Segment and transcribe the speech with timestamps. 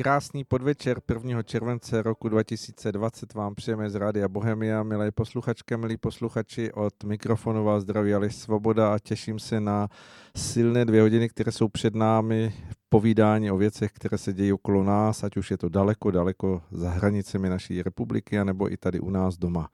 [0.00, 1.42] Krásný podvečer 1.
[1.42, 7.82] července roku 2020 vám přejeme z Rádia Bohemia, milé posluchačky, milí posluchači, od mikrofonu vás
[7.82, 9.88] zdraví Aleš Svoboda a těším se na
[10.36, 12.54] silné dvě hodiny, které jsou před námi
[12.88, 16.90] povídání o věcech, které se dějí okolo nás, ať už je to daleko, daleko za
[16.90, 19.68] hranicemi naší republiky, anebo i tady u nás doma.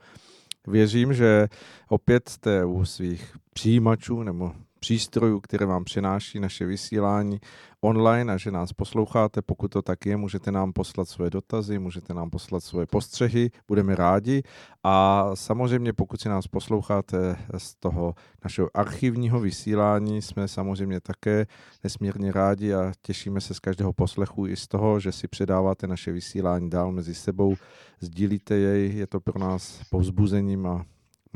[0.67, 1.49] Věřím, že
[1.89, 7.41] opět jste u svých přijímačů nebo přístrojů, které vám přináší naše vysílání
[7.81, 9.43] online a že nás posloucháte.
[9.43, 13.95] Pokud to tak je, můžete nám poslat svoje dotazy, můžete nám poslat svoje postřehy, budeme
[13.95, 14.43] rádi.
[14.85, 21.47] A samozřejmě, pokud si nás posloucháte z toho našeho archivního vysílání, jsme samozřejmě také
[21.85, 26.13] nesmírně rádi a těšíme se z každého poslechu i z toho, že si předáváte naše
[26.13, 27.55] vysílání dál mezi sebou,
[28.01, 30.85] sdílíte jej, je to pro nás povzbuzením a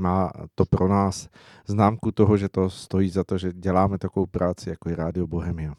[0.00, 1.28] má to pro nás
[1.66, 5.74] známku toho, že to stojí za to, že děláme takovou práci, jako je Rádio Bohemia.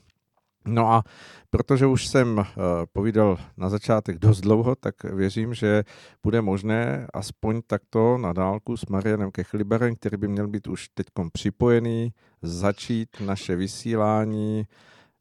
[0.66, 1.04] No a
[1.50, 2.46] protože už jsem uh,
[2.94, 5.84] povídal na začátek dost dlouho, tak věřím, že
[6.24, 11.08] bude možné aspoň takto na dálku s Marianem Kechliberem, který by měl být už teď
[11.34, 14.66] připojený, začít naše vysílání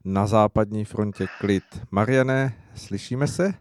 [0.05, 1.63] na západní frontě klid.
[1.91, 3.53] Mariane, slyšíme se?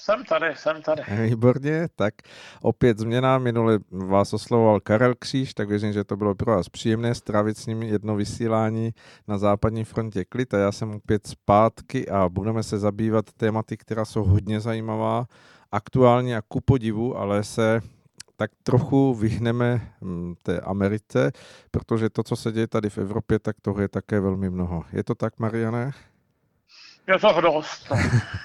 [0.00, 1.02] Jsem tady, jsem tady.
[1.26, 2.14] Výborně, tak
[2.62, 3.38] opět změna.
[3.38, 7.66] Minule vás oslovoval Karel Kříž, tak věřím, že to bylo pro vás příjemné strávit s
[7.66, 8.94] ním jedno vysílání
[9.28, 14.04] na západní frontě klid a já jsem opět zpátky a budeme se zabývat tématy, která
[14.04, 15.26] jsou hodně zajímavá,
[15.72, 17.80] aktuálně a ku podivu, ale se
[18.36, 21.32] tak trochu vyhneme hm, té Americe,
[21.70, 24.84] protože to, co se děje tady v Evropě, tak toho je také velmi mnoho.
[24.92, 25.92] Je to tak, Mariane?
[27.18, 27.92] Dost.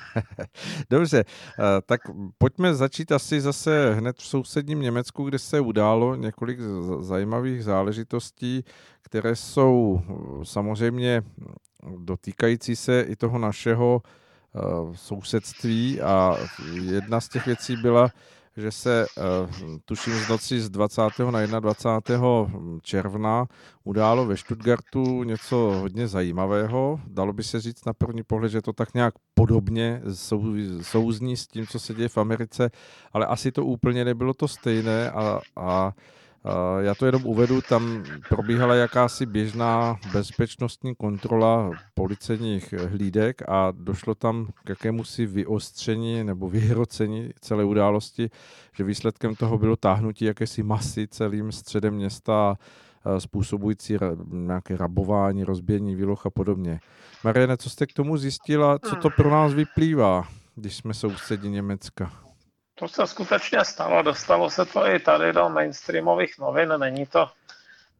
[0.89, 2.01] Dobře, eh, tak
[2.37, 6.59] pojďme začít asi zase hned v sousedním Německu, kde se událo několik
[6.99, 8.63] zajímavých záležitostí,
[9.01, 11.21] které jsou eh, samozřejmě
[11.97, 14.59] dotýkající se i toho našeho eh,
[14.95, 16.37] sousedství a
[16.81, 18.09] jedna z těch věcí byla,
[18.57, 21.01] že se, uh, tuším z noci z 20.
[21.31, 22.27] na 21.
[22.81, 23.45] června
[23.83, 26.99] událo ve Stuttgartu něco hodně zajímavého.
[27.07, 30.43] Dalo by se říct na první pohled, že to tak nějak podobně sou,
[30.81, 32.69] souzní s tím, co se děje v Americe,
[33.13, 35.93] ale asi to úplně nebylo to stejné a, a
[36.79, 44.47] já to jenom uvedu, tam probíhala jakási běžná bezpečnostní kontrola policejních hlídek a došlo tam
[44.63, 48.29] k jakémusi vyostření nebo vyhrocení celé události,
[48.77, 52.55] že výsledkem toho bylo táhnutí jakési masy celým středem města
[53.17, 53.97] způsobující
[54.31, 56.79] nějaké rabování, rozbíjení výloh a podobně.
[57.23, 62.24] Mariane, co jste k tomu zjistila, co to pro nás vyplývá, když jsme sousedí Německa?
[62.75, 67.31] To se skutečně stalo, dostalo se to i tady do mainstreamových novin, není to,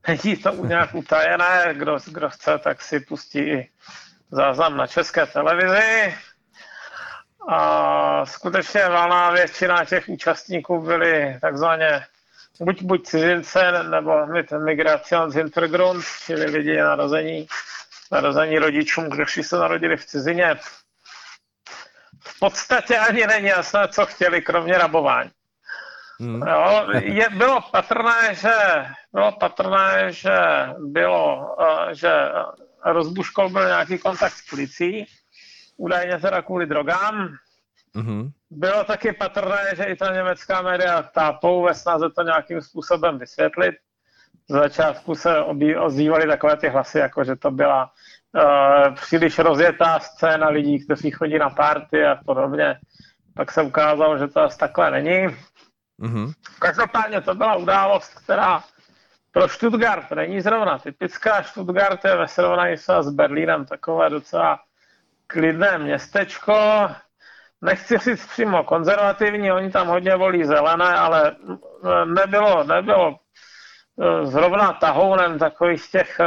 [0.08, 3.70] není to nějak utajené, kdo, kdo chce, tak si pustí i
[4.32, 6.16] záznam na české televizi.
[7.50, 12.06] A skutečně valná většina těch účastníků byli takzvaně
[12.60, 14.28] buď, buď cizince, nebo
[14.66, 17.48] migracion z Hintergrund, čili lidi narození,
[18.12, 20.56] narození rodičům, kteří se narodili v cizině,
[22.28, 25.32] v podstatě ani není jasné, co chtěli, kromě rabování.
[26.20, 26.42] Hmm.
[26.42, 28.54] Jo, je, bylo patrné, že
[29.14, 30.38] bylo patrné, že
[30.80, 32.12] bylo, uh, že
[32.86, 35.06] rozbuškol byl nějaký kontakt s policií,
[35.78, 37.36] údajně teda kvůli drogám.
[37.96, 38.32] Mm-hmm.
[38.50, 43.76] Bylo taky patrné, že i ta německá média tápou ve snaze to nějakým způsobem vysvětlit.
[44.50, 45.40] Z začátku se
[45.80, 47.92] ozývaly takové ty hlasy, jako že to byla
[48.96, 52.80] příliš rozjetá scéna lidí, kteří chodí na party a podobně.
[53.36, 55.28] Pak se ukázalo, že to asi takhle není.
[56.02, 56.34] Mm-hmm.
[56.60, 58.64] Každopádně to byla událost, která
[59.32, 61.44] pro Stuttgart není zrovna typická.
[61.44, 64.60] Stuttgart je ve srovnání s Berlínem takové docela
[65.28, 66.88] klidné městečko.
[67.62, 71.36] Nechci říct přímo konzervativní, oni tam hodně volí zelené, ale
[72.06, 73.16] nebylo, nebylo
[74.02, 76.20] eh, zrovna tahounem takových těch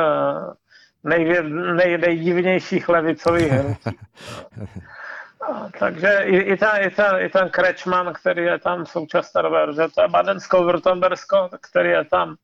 [1.04, 1.42] nej,
[1.74, 3.98] nej, nejdivnějších levicových hnutí.
[5.78, 9.66] Takže i, i, ta, i, ta, i ten Krečman, který je tam v současné době,
[9.72, 12.36] že to je Badensko-Württembersko, který je tam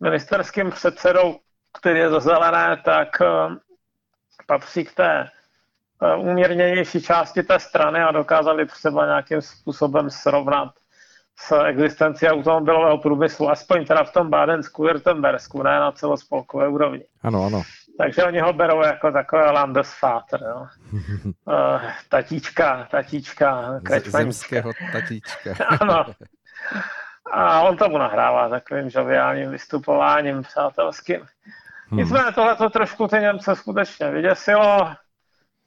[0.00, 1.38] ministerským předsedou,
[1.78, 3.56] který je za zelené, tak uh,
[4.46, 5.28] patří k té
[6.16, 10.72] uh, umírněnější části té strany a dokázali třeba nějakým způsobem srovnat
[11.38, 17.04] s existencí automobilového průmyslu, aspoň teda v tom Bádensku, Württembersku, ne na celospolkové úrovni.
[17.22, 17.62] Ano, ano.
[17.98, 20.66] Takže oni ho berou jako takové Landesvater, jo.
[21.44, 23.80] uh, tatíčka, tatíčka.
[24.04, 25.54] Zemského tatíčka.
[25.80, 26.06] ano.
[27.32, 31.20] A on tomu nahrává takovým žoviálním vystupováním přátelským.
[31.88, 31.98] Hmm.
[32.00, 34.92] Nicméně tohle to trošku ty Němce skutečně vyděsilo.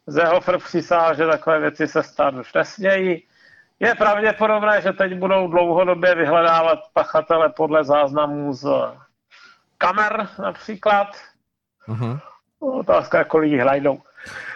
[0.08, 3.28] Zehofer přísahal, že takové věci se stát už nesmějí.
[3.80, 8.68] Je pravděpodobné, že teď budou dlouhodobě vyhledávat pachatele podle záznamů z
[9.78, 11.08] kamer například.
[11.88, 12.20] Uh-huh.
[12.60, 13.98] Otázka, jak lidi hlejdou.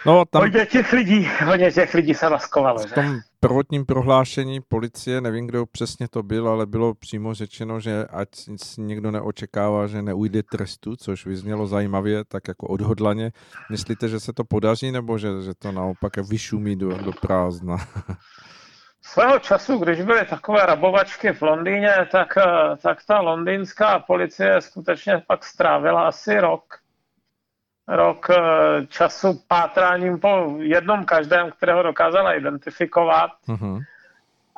[0.06, 0.42] No, tam...
[0.42, 2.78] Hodně těch lidí, hodně těch lidí se maskovalo.
[2.78, 3.20] V tom že?
[3.40, 8.28] prvotním prohlášení policie, nevím, kdo přesně to byl, ale bylo přímo řečeno, že ať
[8.78, 13.32] někdo neočekává, že neujde trestu, což vyznělo zajímavě, tak jako odhodlaně.
[13.70, 17.76] Myslíte, že se to podaří, nebo že, že to naopak vyšumí do, do prázdna?
[19.02, 22.34] Svého času, když byly takové rabovačky v Londýně, tak,
[22.82, 26.79] tak ta londýnská policie skutečně pak strávila asi rok
[27.90, 33.30] rok eh, času pátráním po jednom každém, kterého dokázala identifikovat.
[33.48, 33.80] Mm-hmm.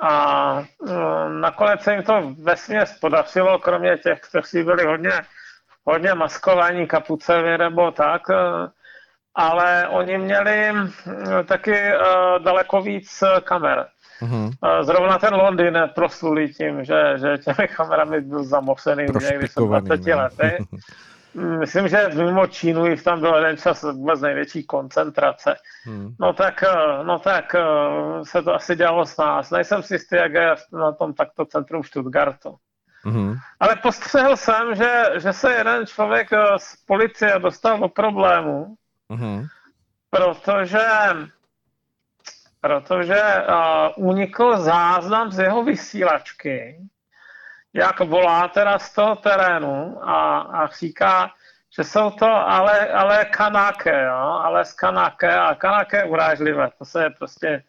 [0.03, 0.93] A eh,
[1.41, 5.13] nakonec se jim to vesměs podařilo, kromě těch, kteří byli hodně,
[5.85, 8.69] hodně maskovaní, kapuce nebo tak, eh,
[9.35, 10.73] ale oni měli
[11.45, 11.93] taky
[12.45, 13.87] daleko víc kamer.
[14.23, 14.51] Mm-hmm.
[14.83, 20.67] Zrovna ten Londýn proslulý tím, že, že těmi kamerami byl zamocený někdy 20 lety.
[21.35, 25.55] Myslím, že mimo Čínu jich tam byl jeden čas vůbec největší koncentrace.
[25.85, 26.15] Hmm.
[26.21, 27.61] No tak, eh, no tak eh,
[28.23, 29.51] se to asi dělalo s nás.
[29.51, 32.57] Nejsem si jistý, jak je na tom takto centrum Stuttgartu.
[33.05, 33.35] Hmm.
[33.61, 38.75] Ale postřehl jsem, že, že se jeden člověk eh, z policie dostal do problému,
[39.11, 39.47] hmm.
[40.11, 40.87] protože
[42.61, 46.79] protože uh, unikl záznam z jeho vysílačky
[47.75, 51.31] jak volá teda z toho terénu a, a říká,
[51.77, 54.41] že jsou to ale, ale kanáke, jo?
[54.45, 56.69] ale z kanáke a kanáke je urážlivé.
[56.79, 57.63] To se je prostě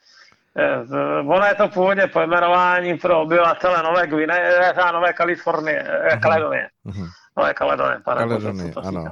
[0.57, 6.19] eh, Ono je to původně pojmenování pro obyvatele Nové Gvineje, eh, Nové Kalifornie, uh-huh.
[6.19, 6.69] Kaledonie.
[6.85, 7.09] Uh-huh.
[7.37, 9.05] Nové Kaledonie, pane Kaledonie, Bože, ano.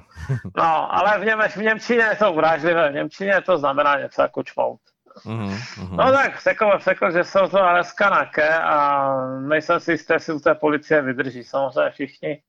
[0.58, 4.44] no, ale v, Němč, v Němčině je to urážlivé, v Němčině to znamená něco jako
[4.44, 4.80] čmout.
[5.26, 5.96] Mm-hmm.
[5.96, 10.40] No tak řekl, řekl, že jsou to ale skanake a nejsem si jistý, jestli u
[10.40, 11.44] té policie vydrží.
[11.44, 12.42] Samozřejmě všichni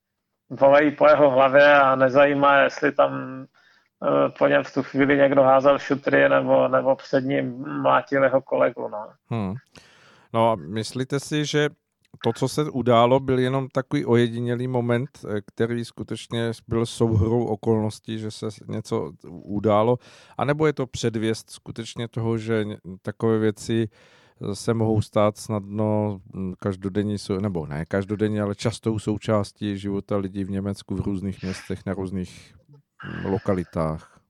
[0.50, 3.44] volají po jeho hlavě a nezajímá, jestli tam
[4.00, 8.42] uh, po něm v tu chvíli někdo házel šutry nebo, nebo před ním mlátil jeho
[8.42, 8.88] kolegu.
[8.88, 9.12] No.
[9.30, 9.54] Hmm.
[10.32, 11.68] No a myslíte si, že
[12.24, 18.18] to, co se událo, byl jenom takový ojedinělý moment, eh, který skutečně byl souhrou okolností,
[18.18, 19.98] že se něco událo,
[20.38, 22.64] anebo je to předvěst skutečně toho, že
[23.02, 29.78] takové věci eh, se mohou stát snadno hm, každodenní, nebo ne každodenně, ale častou součástí
[29.78, 32.54] života lidí v Německu v různých městech, na různých
[33.04, 34.20] hm, lokalitách.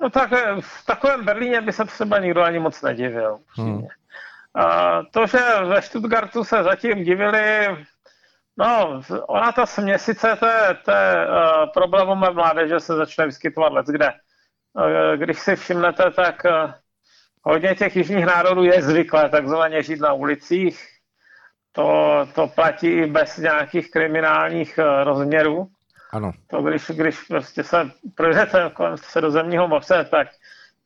[0.00, 3.38] No tak eh, v takovém Berlíně by se třeba nikdo ani moc nedivil.
[3.48, 3.82] Hmm.
[5.10, 7.66] To, že ve Stuttgartu se zatím divili,
[8.56, 14.12] no, ona ta směsice té, té uh, problémové mládeže se začne vyskytovat let kde.
[14.72, 16.72] Uh, když si všimnete, tak uh,
[17.42, 20.86] hodně těch jižních národů je zvyklé takzvaně žít na ulicích.
[21.72, 25.68] To, to platí i bez nějakých kriminálních rozměrů.
[26.12, 26.32] Ano.
[26.46, 30.28] To když, když prostě se projdete kolem středozemního moře, tak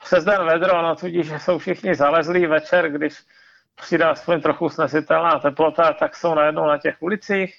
[0.05, 3.15] přes den vedro, no tudíž jsou všichni zalezlí večer, když
[3.75, 7.55] přijde aspoň trochu snesitelná teplota, tak jsou najednou na těch ulicích.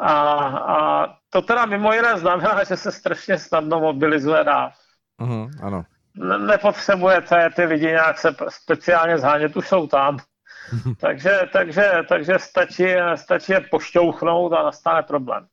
[0.00, 0.12] A,
[0.48, 4.74] a to teda mimo jiné znamená, že se strašně snadno mobilizuje dáv.
[5.20, 5.84] Uh-huh, ano.
[6.14, 10.18] Ne, nepotřebujete ty lidi nějak se speciálně zhánět, už jsou tam.
[11.00, 15.46] takže, takže, takže stačí, stačí je pošťouchnout a nastane problém.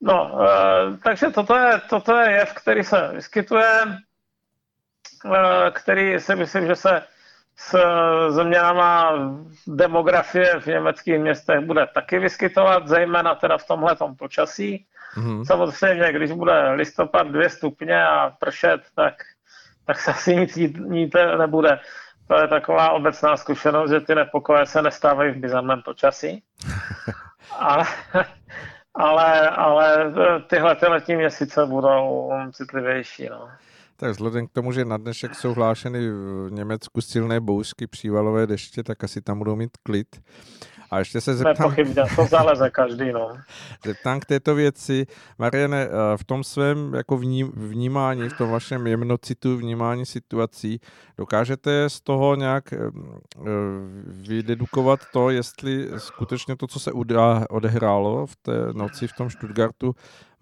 [0.00, 3.82] No, e, takže toto je, toto je jev, který se vyskytuje,
[5.34, 7.02] e, který si myslím, že se
[7.56, 7.78] s
[8.28, 9.12] změnama
[9.66, 14.86] demografie v německých městech bude taky vyskytovat, zejména teda v tomhle počasí.
[15.16, 15.44] Mm-hmm.
[15.44, 19.14] Samozřejmě, když bude listopad 2 stupně a pršet, tak,
[19.86, 21.80] tak se asi nic dít nebude.
[22.28, 26.42] To je taková obecná zkušenost, že ty nepokoje se nestávají v bizarném počasí.
[27.58, 27.84] ale,
[28.94, 30.12] ale, ale
[30.46, 33.28] tyhle ty letní měsíce budou citlivější.
[33.28, 33.48] No.
[33.96, 38.82] Tak vzhledem k tomu, že na dnešek jsou hlášeny v Německu silné bouřky, přívalové deště,
[38.82, 40.16] tak asi tam budou mít klid.
[40.90, 41.54] A ještě se zeptám...
[41.58, 43.28] Nepochybně, to zaleze každý, no.
[43.84, 45.06] Zeptám k této věci.
[45.38, 47.20] Mariane, eh, v tom svém jako
[47.54, 50.80] vnímání, v tom vašem jemnocitu vnímání situací,
[51.18, 53.50] dokážete z toho nějak eh, eh,
[54.06, 56.92] vydedukovat to, jestli skutečně to, co se
[57.50, 59.94] odehrálo v té noci v tom Stuttgartu,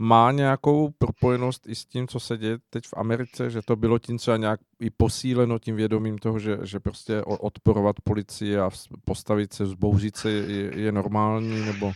[0.03, 3.99] má nějakou propojenost i s tím, co se děje teď v Americe, že to bylo
[3.99, 8.71] tím třeba nějak i posíleno tím vědomím toho, že, že prostě odporovat policii a
[9.05, 11.93] postavit se, zbouřit se je, je normální, nebo...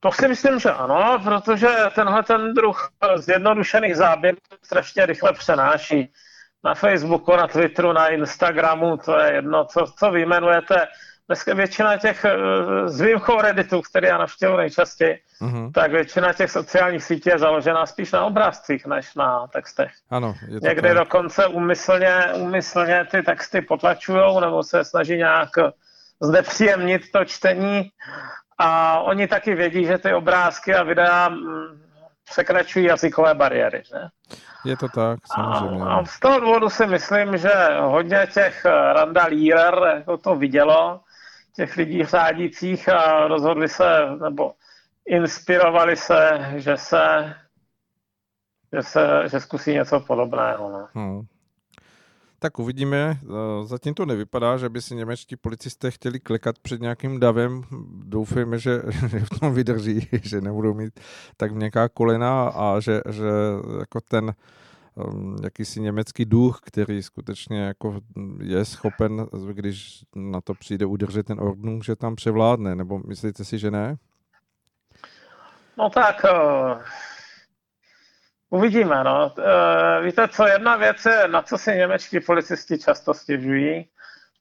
[0.00, 6.12] To si myslím, že ano, protože tenhle ten druh zjednodušených záběrů strašně rychle přenáší.
[6.64, 10.74] na Facebooku, na Twitteru, na Instagramu, to je jedno, co, co vyjmenujete.
[11.26, 12.26] Dneska většina těch,
[12.86, 15.72] s výjimkou Redditu, který já navštěvuji nejčastěji, uh-huh.
[15.72, 19.90] tak většina těch sociálních sítí je založena spíš na obrázcích, než na textech.
[20.10, 20.96] Ano, je to Někdy tak.
[20.96, 25.50] dokonce umyslně, umyslně ty texty potlačují nebo se snaží nějak
[26.20, 27.90] znepříjemnit to čtení
[28.58, 31.82] a oni taky vědí, že ty obrázky a videa mm,
[32.30, 33.82] překračují jazykové bariéry.
[33.86, 33.96] Že?
[34.64, 35.84] Je to tak, samozřejmě.
[35.84, 37.50] A, a z toho důvodu si myslím, že
[37.80, 41.00] hodně těch randalírer jako to vidělo,
[41.56, 43.86] těch lidí řádících a rozhodli se,
[44.22, 44.52] nebo
[45.06, 47.34] inspirovali se, že se,
[48.72, 50.72] že, se, že zkusí něco podobného.
[50.72, 50.86] Ne?
[50.94, 51.02] No.
[51.02, 51.22] Hmm.
[52.38, 53.18] Tak uvidíme.
[53.22, 57.62] Eh, zatím to nevypadá, že by si němečtí policisté chtěli klekat před nějakým davem.
[58.04, 61.00] Doufejme, že, že v tom vydrží, že nebudou mít
[61.36, 63.28] tak měkká kolena a že, že
[63.78, 64.34] jako ten
[64.94, 68.00] um, jakýsi německý duch, který skutečně jako
[68.40, 73.58] je schopen, když na to přijde udržet ten ordnung, že tam převládne, nebo myslíte si,
[73.58, 73.96] že ne?
[75.78, 76.82] No tak uh,
[78.50, 79.04] uvidíme.
[79.04, 79.32] No.
[79.38, 83.88] Uh, víte co, jedna věc je, na co si němečtí policisti často stěžují,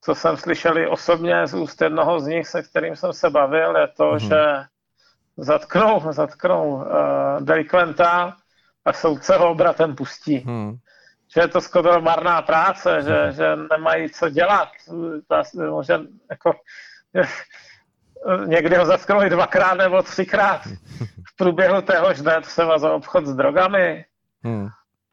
[0.02, 3.88] co jsem slyšel osobně z úst jednoho z nich, se kterým jsem se bavil, je
[3.88, 4.28] to, mm-hmm.
[4.28, 4.66] že
[5.38, 6.86] zatknou, zatknou uh,
[7.42, 8.38] delikventa
[8.86, 10.38] a soudce ho obratem pustí.
[10.38, 10.78] Hmm.
[11.34, 13.32] Že je to skoro marná práce, že, hmm.
[13.32, 14.70] že nemají co dělat.
[15.84, 16.00] Že,
[16.30, 16.54] jako,
[17.14, 17.24] že,
[18.46, 20.62] někdy ho zatknou dvakrát nebo třikrát
[21.28, 24.06] v průběhu téhož dne třeba za obchod s drogami.
[24.44, 24.68] Hmm.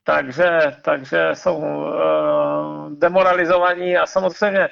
[0.04, 4.68] Takže, takže jsou uh, demoralizovaní a samozřejmě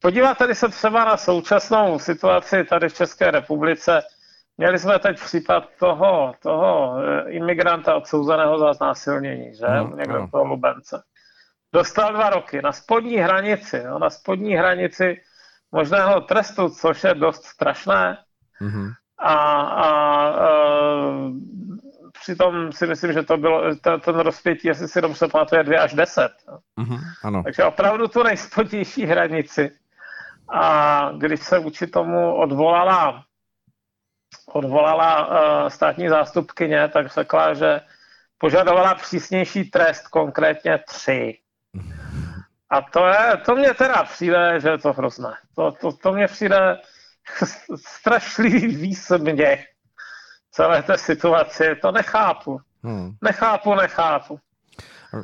[0.00, 4.02] podíváte se třeba na současnou situaci tady v České republice,
[4.56, 9.66] Měli jsme teď případ toho, toho eh, imigranta odsouzeného za znásilnění, že?
[9.66, 10.28] No, Někdo no.
[10.28, 11.02] toho Lubence.
[11.72, 15.20] Dostal dva roky na spodní hranici, no, na spodní hranici
[15.72, 18.18] možného trestu, což je dost strašné.
[18.62, 18.92] Mm-hmm.
[19.18, 19.88] A, a,
[20.28, 20.48] a
[22.20, 25.94] přitom si myslím, že to bylo, to, ten rozpětí, jestli si dobře pamatuje, 2 až
[25.94, 26.32] 10.
[26.80, 27.42] Mm-hmm, ano.
[27.42, 29.70] Takže opravdu tu nejspodnější hranici.
[30.48, 33.24] A když se vůči tomu odvolala
[34.46, 37.80] odvolala uh, státní zástupkyně, tak řekla, že
[38.38, 41.38] požadovala přísnější trest, konkrétně tři.
[42.70, 45.34] A to je, to mě teda přijde, že je to hrozné.
[45.56, 46.78] To, to, to mě přijde
[47.86, 49.66] strašlivý výsměch
[50.50, 51.76] celé té situaci.
[51.82, 52.60] To nechápu.
[52.84, 53.10] Hmm.
[53.22, 54.40] Nechápu, nechápu.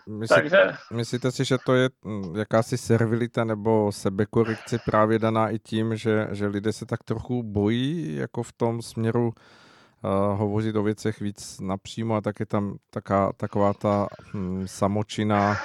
[0.07, 0.73] Myslí, Takže...
[0.93, 6.29] Myslíte si, že to je hm, jakási servilita nebo sebekorekce právě daná i tím, že,
[6.31, 11.61] že lidé se tak trochu bojí jako v tom směru uh, hovořit o věcech víc
[11.61, 15.57] napřímo a tak je tam taká, taková ta hm, samočina,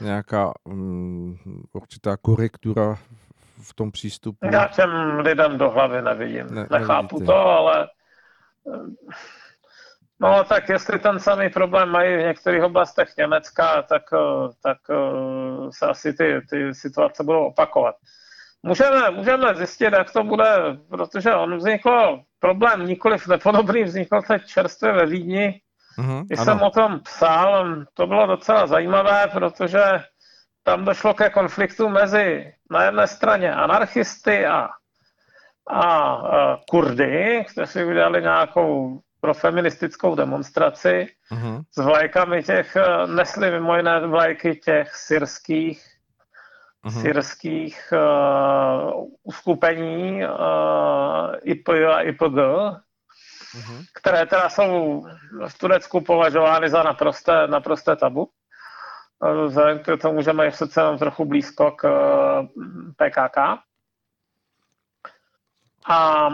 [0.00, 1.36] nějaká hm,
[1.72, 2.98] určitá korektura
[3.62, 4.46] v tom přístupu?
[4.52, 6.46] Já těm lidem do hlavy nevidím.
[6.50, 7.32] Ne, Nechápu nevidíte.
[7.32, 7.88] to, ale
[10.22, 15.70] No tak jestli ten samý problém mají v některých oblastech Německa, tak, eh, tak eh,
[15.70, 17.94] se asi ty, ty situace budou opakovat.
[18.62, 20.54] Můžeme, můžeme zjistit, jak to bude,
[20.90, 25.60] protože on vznikl problém nikoliv nepodobný, vznikl teď čerstvě ve Vídni.
[25.98, 26.44] Mm-hmm, Když ano.
[26.44, 29.82] jsem o tom psal, to bylo docela zajímavé, protože
[30.62, 34.68] tam došlo ke konfliktu mezi na jedné straně anarchisty a,
[35.68, 41.62] a, a Kurdy, kteří udělali nějakou pro feministickou demonstraci uh-huh.
[41.70, 45.92] s vlajkami těch, eh, nesli mimo jiné vlajky těch syrských
[46.84, 47.02] uh-huh.
[47.02, 50.30] syrských uh, uskupení uh,
[51.42, 53.84] IP a IPG, uh-huh.
[53.94, 55.04] které teda jsou
[55.48, 58.30] v Turecku považovány za naprosté, naprosté tabu.
[59.46, 61.88] Vzhledem k tomu, že mají přece jenom trochu blízko k
[62.96, 63.38] PKK.
[65.86, 66.28] A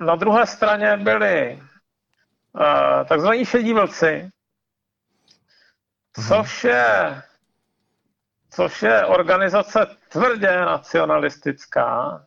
[0.00, 1.62] na druhé straně byli
[2.52, 4.30] uh, takzvaní šedí vlci,
[6.28, 7.22] což je,
[8.50, 12.20] což je organizace tvrdě nacionalistická,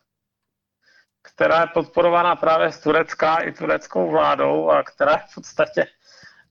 [1.22, 5.86] která je podporovaná právě z Turecka i tureckou vládou a která je v podstatě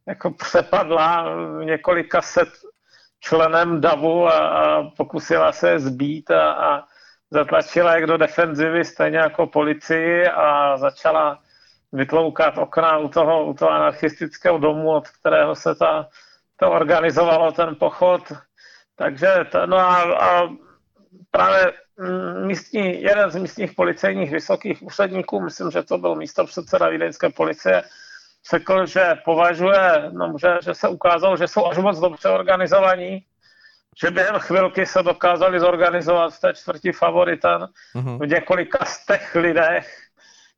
[0.08, 1.26] jako přepadla
[1.64, 2.50] několika set
[3.20, 6.88] členem DAVu a, a pokusila se zbít a, a
[7.34, 11.40] zatlačila jak do defenzivy, stejně jako policii a začala
[11.92, 16.08] vytloukat okna u toho, u toho anarchistického domu, od kterého se ta,
[16.60, 18.22] to organizovalo ten pochod.
[18.96, 20.50] Takže to, no a, a
[21.32, 21.74] právě
[22.46, 27.84] místní, jeden z místních policejních vysokých úředníků, myslím, že to byl místo předseda vídeňské policie,
[28.52, 33.26] řekl, že považuje, no, že, že se ukázalo, že jsou až moc dobře organizovaní
[34.02, 38.20] že během chvilky se dokázali zorganizovat v té čtvrtí favorita uh-huh.
[38.20, 39.98] v několika z těch lidech,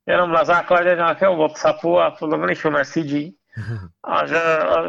[0.05, 3.37] jenom na základě nějakého Whatsappu a podobných messagí.
[3.57, 3.89] Uh-huh.
[4.03, 4.41] A že,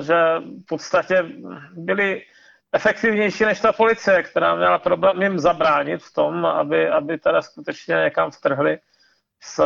[0.07, 1.25] že v podstatě
[1.73, 2.23] byli
[2.73, 7.95] efektivnější než ta policie, která měla problém jim zabránit v tom, aby, aby teda skutečně
[7.95, 8.79] někam vtrhli
[9.43, 9.63] s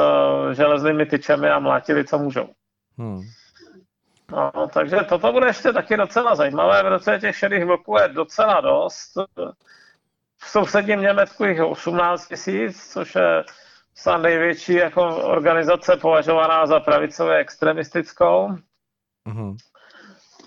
[0.52, 2.48] železnými tyčemi a mlátili, co můžou.
[2.98, 3.20] Hmm.
[4.32, 9.12] No, takže toto bude ještě taky docela zajímavé, protože těch šedých vlků je docela dost.
[10.42, 13.44] V sousedním Německu jich 18 tisíc, což je
[13.94, 18.48] snad největší jako organizace považovaná za pravicově extremistickou.
[19.28, 19.56] Mm-hmm.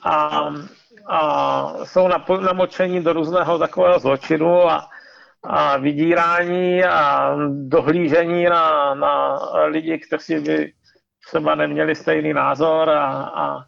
[0.06, 0.50] A,
[1.08, 2.08] a jsou
[2.42, 4.90] namočení do různého takového zločinu a,
[5.44, 10.74] a vydírání a dohlížení na, na lidi, kteří by
[11.28, 13.66] třeba neměli stejný názor a, a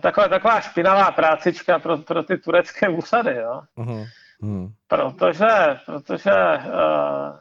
[0.00, 3.62] taková, taková špinavá prácička pro, pro ty turecké úsady, jo.
[3.78, 4.06] Uh-huh.
[4.42, 4.72] Uh-huh.
[4.88, 7.36] Protože, protože uh,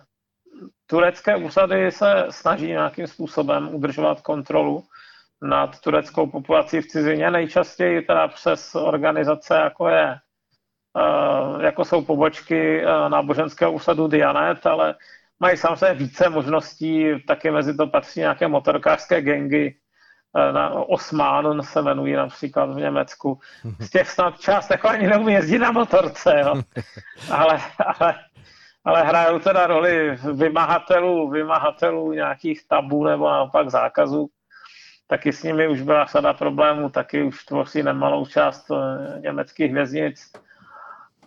[0.88, 4.84] turecké úsady se snaží nějakým způsobem udržovat kontrolu
[5.42, 10.16] nad tureckou populací v cizině, nejčastěji teda přes organizace, jako je
[10.94, 14.96] uh, jako jsou pobočky uh, náboženského úsadu Dianet, ale
[15.40, 19.76] mají samozřejmě více možností, taky mezi to patří nějaké motorkářské gengy,
[20.38, 23.40] Eh, na Osman se jmenují například v Německu.
[23.80, 26.54] Z těch snad část jako ani neumí jezdit na motorce, jo.
[27.32, 27.60] Ale,
[28.00, 28.16] ale,
[28.86, 34.30] ale hrajou teda roli vymahatelů, vymahatelů nějakých tabů nebo naopak zákazů.
[35.08, 40.32] Taky s nimi už byla sada problémů, taky už tvoří nemalou část eh, německých věznic.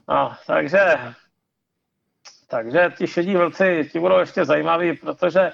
[0.08, 0.98] No, takže,
[2.48, 5.52] takže ti šedí vlci, ti budou ještě zajímaví, protože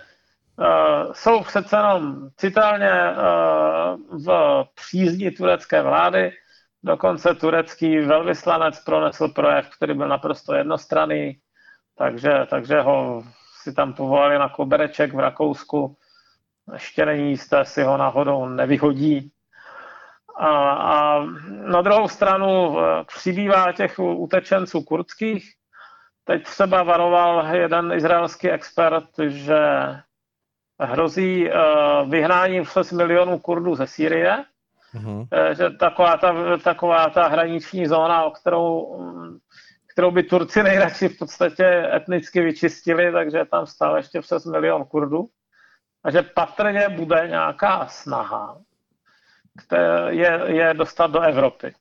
[0.59, 6.33] uh, jsou přece jenom citelně uh, v přízní turecké vlády.
[6.83, 11.39] Dokonce turecký velvyslanec pronesl projev, který byl naprosto jednostranný,
[11.97, 13.23] takže, takže ho
[13.63, 15.97] si tam povolali na kobereček v Rakousku.
[16.73, 19.33] Ještě není jisté, si ho náhodou nevyhodí.
[20.37, 25.53] A, a na druhou stranu eh, přibývá těch utečenců kurdských.
[26.25, 29.59] Teď třeba varoval jeden izraelský expert, že
[30.81, 34.45] hrozí uh, vyhnáním přes milionů Kurdů ze Sýrie,
[34.95, 35.27] uh-huh.
[35.57, 39.01] že taková ta, taková ta hraniční zóna, o kterou,
[39.93, 45.29] kterou by Turci nejradši v podstatě etnicky vyčistili, takže tam stále ještě přes milion Kurdů.
[46.05, 48.59] A že patrně bude nějaká snaha
[49.59, 51.75] které je, je dostat do Evropy,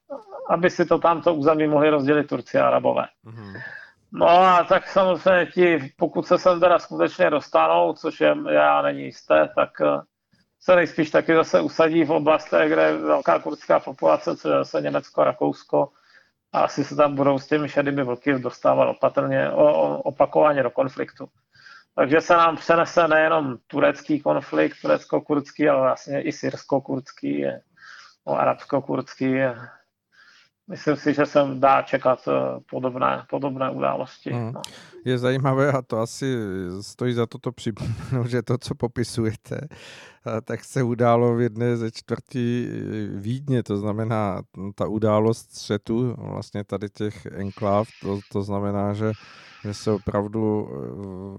[0.50, 3.06] aby si to tamto území mohli rozdělit Turci a Arabové.
[3.26, 3.62] Uh-huh.
[4.12, 9.04] No a tak samozřejmě ti, pokud se sem teda skutečně dostanou, což je já není
[9.04, 10.02] jisté, tak eh,
[10.60, 14.82] se nejspíš taky zase usadí v oblastech, kde je velká kurdská populace, což je zase
[14.82, 15.90] Německo, Rakousko,
[16.54, 21.28] a asi se tam budou s těmi šedými vlky dostávat opatrně, o, opakovaně do konfliktu.
[21.96, 27.46] Takže se nám přenese nejenom turecký konflikt, turecko-kurdský, ale vlastně i syrsko-kurdský,
[28.26, 29.34] arabsko-kurdský,
[30.68, 34.32] myslím si, že se dá čekat eh, podobné, podobné události.
[34.34, 34.62] No.
[35.06, 36.36] Je zajímavé a to asi
[36.82, 41.78] stojí za to to připomenout, že to, co popisujete, eh, tak se událo v jedné
[41.78, 44.42] ze čtvrtí eh, Vídně, to znamená
[44.76, 49.12] ta událost střetu vlastně tady těch enkláv, to, to znamená, že
[49.64, 50.70] že se opravdu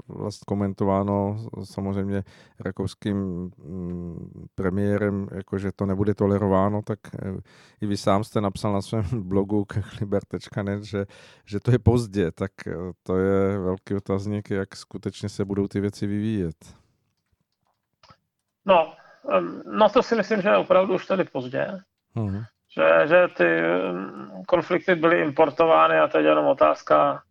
[0.09, 2.23] vlastně komentováno samozřejmě
[2.61, 7.41] rakouským mm, premiérem, jako že to nebude tolerováno, tak eh,
[7.81, 9.67] i vy sám jste napsal na svém blogu
[10.01, 11.07] liber.net, že,
[11.45, 15.81] že to je pozdě, tak eh, to je velký otazník, jak skutečně se budou ty
[15.81, 16.57] věci vyvíjet.
[18.67, 18.93] No,
[19.65, 21.67] no to si myslím, že je opravdu už tady pozdě.
[22.17, 22.43] Hmm.
[22.77, 27.23] Že, že ty mm, konflikty byly importovány a teď jenom otázka,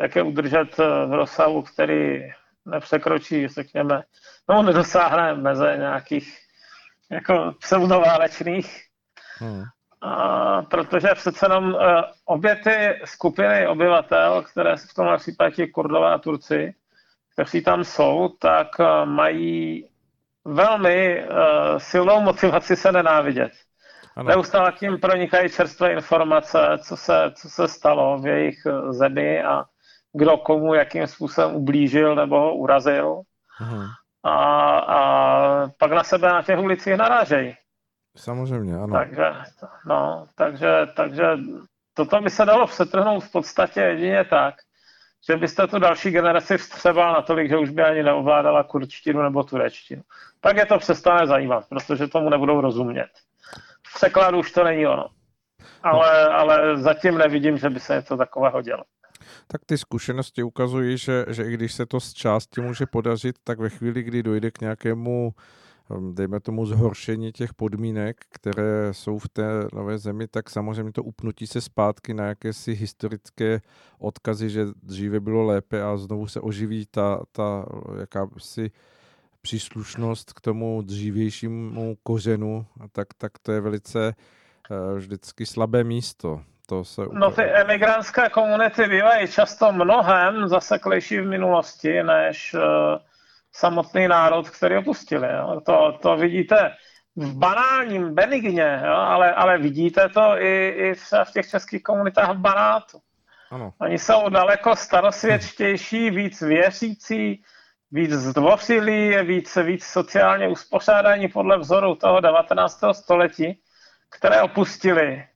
[0.00, 2.22] jak je udržet eh, v rozsahu, který
[2.66, 4.02] nepřekročí, řekněme,
[4.48, 6.38] no nedosáhne meze nějakých
[7.10, 8.82] jako pseudoválečných,
[9.38, 9.62] hmm.
[10.00, 11.80] a, protože přece jenom uh,
[12.24, 16.74] obě ty skupiny obyvatel, které v tomhle případě kurdové a Turci,
[17.32, 19.88] kteří tam jsou, tak uh, mají
[20.44, 23.52] velmi uh, silnou motivaci se nenávidět.
[24.16, 24.28] Ano.
[24.28, 29.64] Neustále tím pronikají čerstvé informace, co se, co se stalo v jejich zemi a
[30.12, 33.20] kdo komu jakým způsobem ublížil nebo ho urazil.
[33.58, 33.86] Hmm.
[34.24, 34.34] A,
[34.78, 37.54] a pak na sebe na těch ulicích narážejí.
[38.16, 38.92] Samozřejmě, ano.
[38.92, 39.32] Takže,
[39.86, 41.24] no, takže, takže
[41.94, 44.54] toto by se dalo přetrhnout v podstatě jedině tak,
[45.28, 50.02] že byste tu další generaci vstřebal natolik, že už by ani neovládala kurčtinu nebo turečtinu.
[50.40, 53.08] Pak je to přestane zajímat, protože tomu nebudou rozumět.
[53.86, 55.06] V překladu už to není ono.
[55.82, 56.30] Ale, no.
[56.32, 58.82] ale zatím nevidím, že by se něco takového dělo.
[59.46, 63.58] Tak ty zkušenosti ukazují, že, že i když se to z části může podařit, tak
[63.58, 65.34] ve chvíli, kdy dojde k nějakému
[65.90, 71.02] hm, dejme tomu zhoršení těch podmínek, které jsou v té nové zemi, tak samozřejmě to
[71.02, 73.60] upnutí se zpátky na jakési historické
[73.98, 77.66] odkazy, že dříve bylo lépe a znovu se oživí ta, ta
[78.00, 78.70] jakási
[79.40, 84.14] příslušnost k tomu dřívějšímu kořenu, tak, tak to je velice
[84.70, 86.42] uh, vždycky slabé místo.
[86.70, 92.60] To se no ty emigrantské komunity bývají často mnohem zaseklejší v minulosti než uh,
[93.52, 95.28] samotný národ, který opustili.
[95.32, 95.60] Jo.
[95.66, 96.74] To, to vidíte
[97.16, 102.40] v banálním Benigně, jo, ale, ale vidíte to i, i v těch českých komunitách v
[102.40, 102.98] Banátu.
[103.50, 103.72] Ano.
[103.80, 107.42] Oni jsou daleko starosvědčtější, víc věřící,
[107.90, 112.80] víc zdvořilí, víc, víc sociálně uspořádání podle vzoru toho 19.
[112.92, 113.60] století,
[114.10, 115.29] které opustili.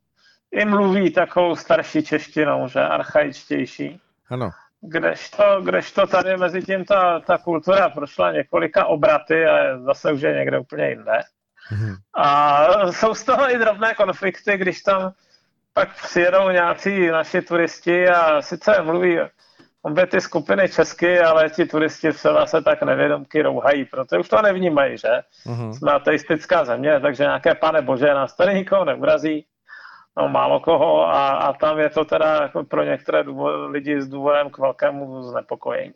[0.54, 4.00] I mluví takovou starší češtinou, že archaičtější.
[4.30, 4.50] Ano.
[4.80, 10.34] Kdežto, kdežto tady mezi tím ta, ta kultura prošla několika obraty a zase už je
[10.34, 11.20] někde úplně jinde.
[11.72, 11.94] Mhm.
[12.14, 15.12] A jsou z toho i drobné konflikty, když tam
[15.72, 19.18] pak přijedou nějací naši turisti a sice mluví
[19.82, 24.42] obě ty skupiny česky, ale ti turisti se se tak nevědomky rouhají, protože už to
[24.42, 25.08] nevnímají, že?
[25.46, 25.72] Uh-huh.
[25.72, 29.46] Jsme ateistická země, takže nějaké pane bože nás tady nikoho neurazí,
[30.16, 34.08] no málo koho a, a tam je to teda jako pro některé důvod, lidi s
[34.08, 35.94] důvodem k velkému znepokojení.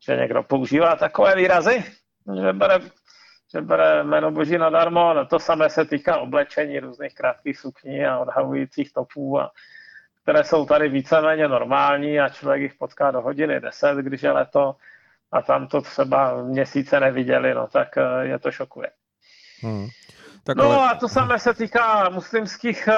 [0.00, 1.84] Že někdo používá takové výrazy,
[2.42, 2.78] že bere,
[3.52, 8.18] že bere jméno boží nadarmo, no to samé se týká oblečení různých krátkých sukní a
[8.18, 9.50] odhavujících topů a
[10.22, 14.76] které jsou tady víceméně normální a člověk jich potká do hodiny 10, když je leto
[15.32, 18.90] a tam to třeba měsíce neviděli, no tak eh, je to šokuje.
[19.62, 19.86] Hmm.
[20.46, 20.90] Tak no ale...
[20.90, 22.96] a to samé se týká muslimských eh,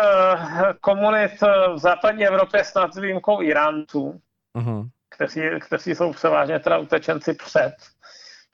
[0.80, 4.20] komunit eh, v západní Evropě snad s výjimkou Iránců,
[4.56, 4.88] uh-huh.
[5.11, 7.74] kteří, kteří jsou převážně teda utečenci před,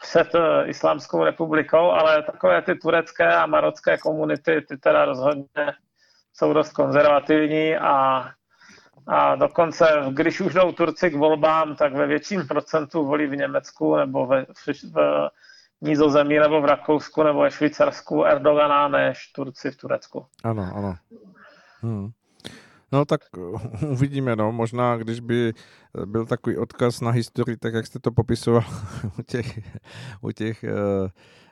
[0.03, 0.29] před
[0.65, 5.73] Islámskou republikou, ale takové ty turecké a marocké komunity, ty teda rozhodně
[6.33, 8.25] jsou dost konzervativní a
[9.07, 13.97] a dokonce, když už jdou Turci k volbám, tak ve větším procentu volí v Německu
[13.97, 15.31] nebo ve, v, v
[15.85, 20.27] Nízozemí nebo v Rakousku nebo ve Švýcarsku Erdogana než Turci v Turecku.
[20.45, 20.95] Ano, ano.
[21.81, 22.11] Hmm.
[22.93, 23.21] No tak
[23.89, 24.53] uvidíme, no.
[24.53, 25.53] Možná, když by
[26.05, 28.65] byl takový odkaz na historii, tak jak jste to popisoval
[29.19, 29.61] u těch,
[30.21, 31.09] u těch uh,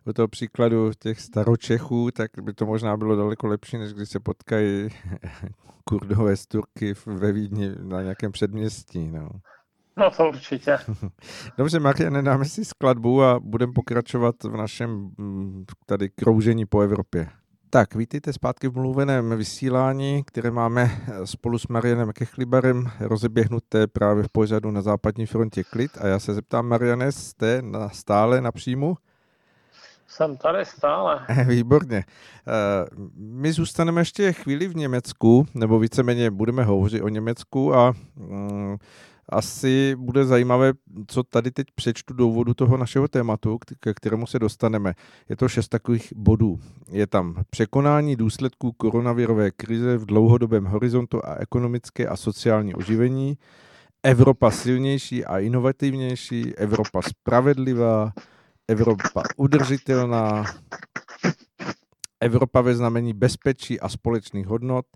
[0.07, 4.21] u toho příkladu těch staročechů, tak by to možná bylo daleko lepší, než když se
[4.21, 4.88] potkají
[5.85, 9.11] kurdové z Turky ve Vídni na nějakém předměstí.
[9.11, 9.29] No.
[9.96, 10.78] No to určitě.
[11.59, 17.28] Dobře, Mariane, dáme si skladbu a budeme pokračovat v našem mm, tady kroužení po Evropě.
[17.70, 20.90] Tak, vítejte zpátky v mluveném vysílání, které máme
[21.24, 25.90] spolu s Marianem Kechlibarem rozeběhnuté právě v pořadu na západní frontě klid.
[26.00, 28.96] A já se zeptám, Mariane, jste na, stále na příjmu?
[30.07, 31.26] Jsem tady stále.
[31.46, 32.05] Výborně.
[32.07, 38.76] Eh, my zůstaneme ještě chvíli v Německu, nebo víceméně budeme hovořit o Německu a mm,
[39.28, 40.72] asi bude zajímavé,
[41.06, 44.94] co tady teď přečtu do úvodu toho našeho tématu, ke kterému se dostaneme.
[45.28, 46.61] Je to šest takových bodů.
[46.88, 53.38] Je tam překonání důsledků koronavirové krize v dlouhodobém horizontu a ekonomické a sociální oživení,
[54.02, 58.12] Evropa silnější a inovativnější, Evropa spravedlivá,
[58.68, 60.44] Evropa udržitelná,
[62.20, 64.87] Evropa ve znamení bezpečí a společných hodnot,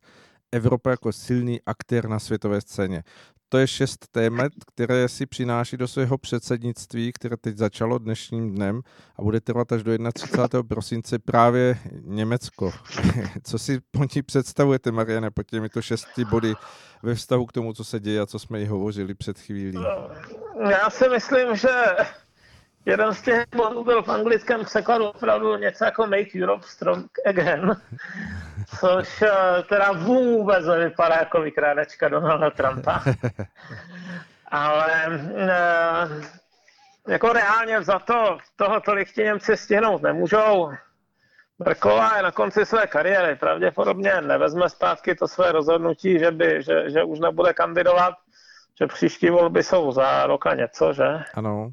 [0.52, 3.02] Evropa jako silný aktér na světové scéně.
[3.48, 8.80] To je šest témat, které si přináší do svého předsednictví, které teď začalo dnešním dnem
[9.18, 10.62] a bude trvat až do 31.
[10.62, 12.72] prosince právě Německo.
[13.44, 16.54] Co si po ní představujete, Mariane, po těmito šesti body
[17.02, 19.84] ve vztahu k tomu, co se děje a co jsme ji hovořili před chvílí?
[20.70, 21.68] Já si myslím, že
[22.86, 27.76] jeden z těch bodů byl v anglickém překladu opravdu něco jako Make Europe Strong Again,
[28.66, 33.02] což eh, teda vůbec nevypadá jako vykrádečka Donalda Trumpa.
[34.48, 36.08] Ale eh,
[37.08, 40.70] jako reálně za to toho tolik ti Němci stihnout nemůžou.
[41.58, 43.36] Merkelová je na konci své kariéry.
[43.36, 48.14] Pravděpodobně nevezme zpátky to své rozhodnutí, že, by, že, že už nebude kandidovat,
[48.78, 51.18] že příští volby jsou za roka něco, že?
[51.34, 51.70] Ano.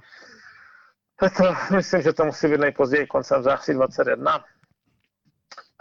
[1.20, 4.44] To, myslím, že to musí být nejpozději koncem září 21.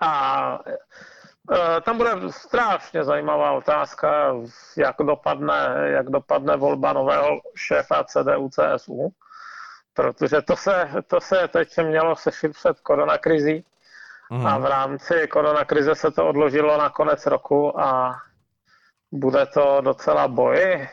[0.01, 0.59] A
[1.53, 4.35] e, tam bude strašně zajímavá otázka,
[4.77, 9.13] jak dopadne, jak dopadne volba nového šéfa CDU CSU,
[9.95, 13.65] protože to se, to se teď mělo sešit před koronakrizí
[14.31, 14.47] mm.
[14.47, 18.17] a v rámci koronakrize se to odložilo na konec roku a
[19.13, 20.89] bude to docela boj.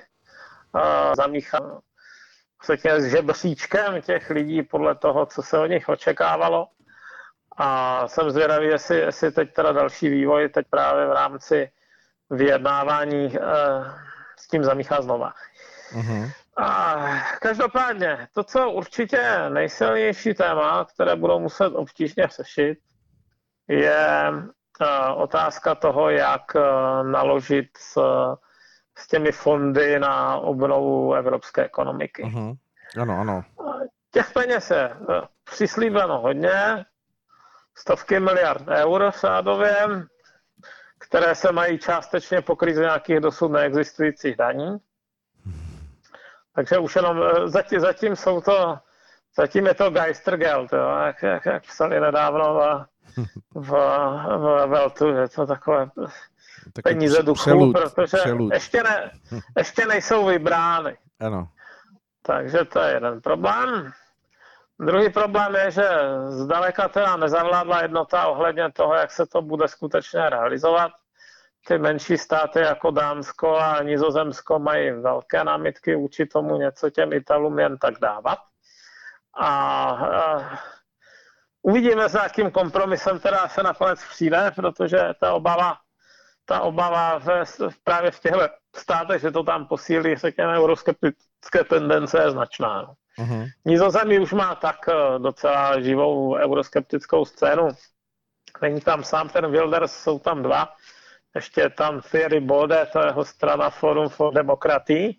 [1.17, 1.63] Zamíchat
[2.83, 6.67] s žebříčkem těch lidí podle toho, co se od nich očekávalo.
[7.61, 11.71] A jsem zvědavý, jestli, jestli teď teda další vývoj teď právě v rámci
[12.29, 13.39] vyjednávání eh,
[14.39, 15.33] s tím zamíchá znova.
[15.91, 16.31] Mm-hmm.
[16.57, 16.95] A
[17.41, 22.79] každopádně, to, co určitě nejsilnější téma, které budou muset obtížně řešit,
[23.67, 26.61] je uh, otázka toho, jak uh,
[27.07, 28.01] naložit s,
[28.97, 32.23] s těmi fondy na obnovu evropské ekonomiky.
[32.23, 32.55] Uh-huh.
[33.01, 33.43] Ano, ano.
[34.11, 34.91] Těch peněz je
[35.43, 36.85] přislíbeno hodně,
[37.79, 39.75] stovky miliard eur sádově,
[40.99, 44.77] které se mají částečně pokrýt z nějakých dosud neexistujících daní.
[46.55, 48.77] Takže už jenom eh, zatím, zatím jsou to,
[49.37, 52.85] zatím je to Geistergeld, jo, jak, jak, jak psali nedávno v,
[53.55, 53.69] v,
[54.37, 55.89] v Veltu, je to takové
[56.73, 58.53] Taky peníze duchů, přelud, protože přelud.
[58.53, 59.11] Ještě, ne,
[59.57, 60.97] ještě nejsou vybrány.
[61.19, 61.49] Ano.
[62.21, 63.91] Takže to je jeden problém.
[64.79, 65.87] Druhý problém je, že
[66.27, 70.91] zdaleka teda nezavládla jednota ohledně toho, jak se to bude skutečně realizovat
[71.67, 77.59] ty menší státy jako Dánsko a Nizozemsko mají velké námitky vůči tomu něco těm Italům
[77.59, 78.39] jen tak dávat.
[79.33, 80.59] A, a
[81.61, 85.77] uvidíme, s jakým kompromisem teda se nakonec přijde, protože ta obava,
[86.45, 87.43] ta obava ve,
[87.83, 88.39] právě v těchto
[88.75, 92.95] státech, že to tam posílí, řekněme, euroskeptické tendence je značná.
[93.19, 93.47] Uh-huh.
[93.65, 97.67] Nizozemí už má tak eh, docela živou euroskeptickou scénu.
[98.62, 100.75] Není tam sám ten Wilders, jsou tam dva
[101.36, 105.15] ještě tam Thierry Bode, to je jeho strana Forum for Democracy.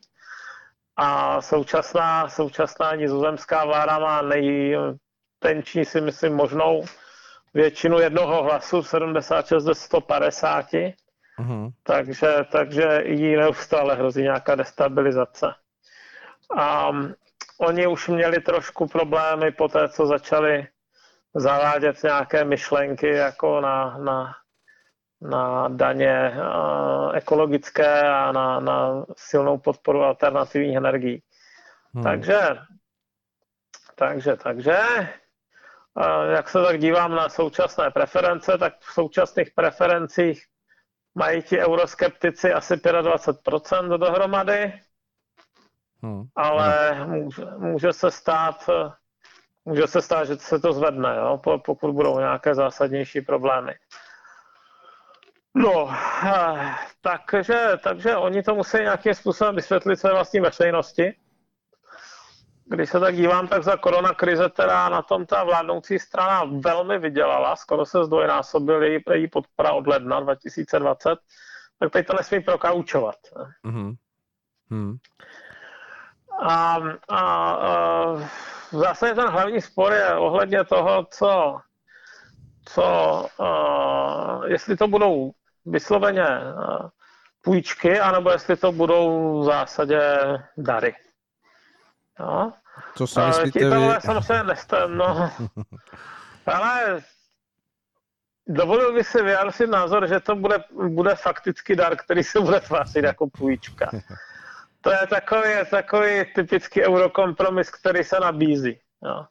[0.97, 6.85] A současná, současná nizozemská vláda má nejtenčí si myslím možnou
[7.55, 10.67] většinu jednoho hlasu, 76 ze 150.
[10.73, 11.73] Uh-huh.
[11.83, 15.55] Takže, takže jí neustále hrozí nějaká destabilizace.
[16.57, 16.91] A
[17.61, 20.67] oni už měli trošku problémy po té, co začali
[21.35, 24.35] zavádět nějaké myšlenky jako na, na
[25.21, 26.33] na daně
[27.15, 31.23] ekologické a na, na silnou podporu alternativních energií.
[31.95, 32.05] Hmm.
[32.05, 32.39] Takže,
[33.95, 34.79] takže, takže,
[36.35, 40.45] jak se tak dívám na současné preference, tak v současných preferencích
[41.15, 44.73] mají ti euroskeptici asi 25% dohromady,
[46.03, 46.25] hmm.
[46.37, 48.71] ale může, může se stát,
[49.65, 53.75] může se stát, že se to zvedne, jo, pokud budou nějaké zásadnější problémy.
[55.55, 55.91] No,
[56.25, 61.17] eh, takže, takže oni to musí nějakým způsobem vysvětlit své vlastní veřejnosti.
[62.65, 66.99] Když se tak dívám, tak za korona krize teda na tom ta vládnoucí strana velmi
[66.99, 71.19] vydělala, skoro se zdvojnásobil její, její podpora od ledna 2020,
[71.79, 73.17] tak teď to nesmí prokaučovat.
[73.65, 73.95] Mm-hmm.
[74.71, 74.97] Mm.
[76.43, 77.21] A, a,
[77.53, 78.31] a
[78.73, 81.61] zásadě ten hlavní spor je ohledně toho, co,
[82.65, 82.85] co
[83.39, 85.33] uh, jestli to budou
[85.67, 86.27] vysloveně
[87.43, 90.01] půjčky, anebo jestli to budou v zásadě
[90.57, 90.95] dary.
[92.21, 92.53] Jo?
[92.97, 94.01] Co si myslíte Ti vy?
[94.01, 95.31] samozřejmě neste, no.
[96.47, 97.01] Ale
[98.47, 103.05] dovolil bych si vyjádřit názor, že to bude, bude fakticky dar, který se bude tvářit
[103.05, 103.91] jako půjčka.
[104.81, 108.81] To je takový, takový typický eurokompromis, který se nabízí.
[109.05, 109.25] Jo.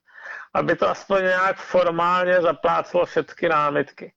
[0.53, 4.13] Aby to aspoň nějak formálně zapláclo všechny námitky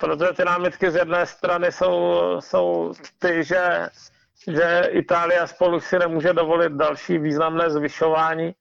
[0.00, 3.88] protože ty námitky z jedné strany jsou, jsou ty, že,
[4.48, 8.54] že Itálie spolu si nemůže dovolit další významné zvyšování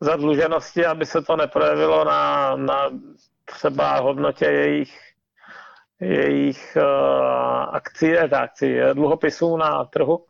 [0.00, 2.90] zadluženosti, aby se to neprojevilo na, na
[3.44, 5.00] třeba hodnotě jejich,
[6.00, 10.24] jejich uh, akcí, akcí, eh, dluhopisů na trhu,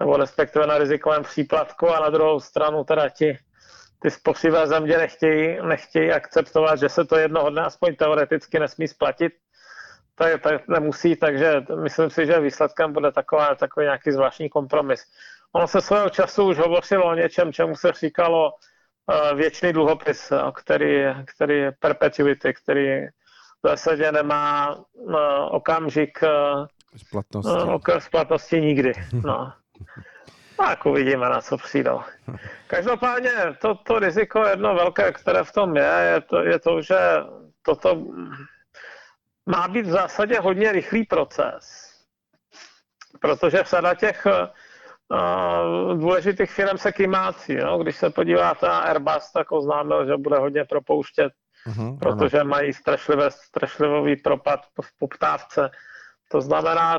[0.00, 3.38] nebo respektive na rizikovém příplatku a na druhou stranu teda ti,
[4.02, 9.32] ty spořivé země nechtějí, nechtějí akceptovat, že se to jednoho dne aspoň teoreticky nesmí splatit,
[10.14, 15.02] tak, tak nemusí, takže myslím si, že výsledkem bude taková, takový nějaký zvláštní kompromis.
[15.52, 21.04] Ono se svého času už hovořilo o něčem, čemu se říkalo uh, věčný dluhopis, který,
[21.24, 23.06] který je perpetuity, který
[23.62, 25.16] v zásadě nemá uh,
[25.50, 26.18] okamžik
[26.96, 27.52] splatnosti.
[27.98, 28.92] Splatnosti nikdy.
[29.24, 29.52] No.
[30.56, 32.00] Tak uvidíme, na co přijdou.
[32.66, 36.98] Každopádně to, to riziko jedno velké, které v tom je, je to, je to že
[37.62, 38.04] toto
[39.46, 41.90] má být v zásadě hodně rychlý proces,
[43.20, 47.56] protože sada těch uh, důležitých firm se kymácí.
[47.56, 47.78] No?
[47.78, 51.32] Když se podíváte na Airbus, tak oznámil, že bude hodně propouštět
[51.66, 52.50] uh-huh, protože ano.
[52.50, 55.70] mají strašlivé, strašlivý propad v poptávce.
[56.32, 56.98] To znamená,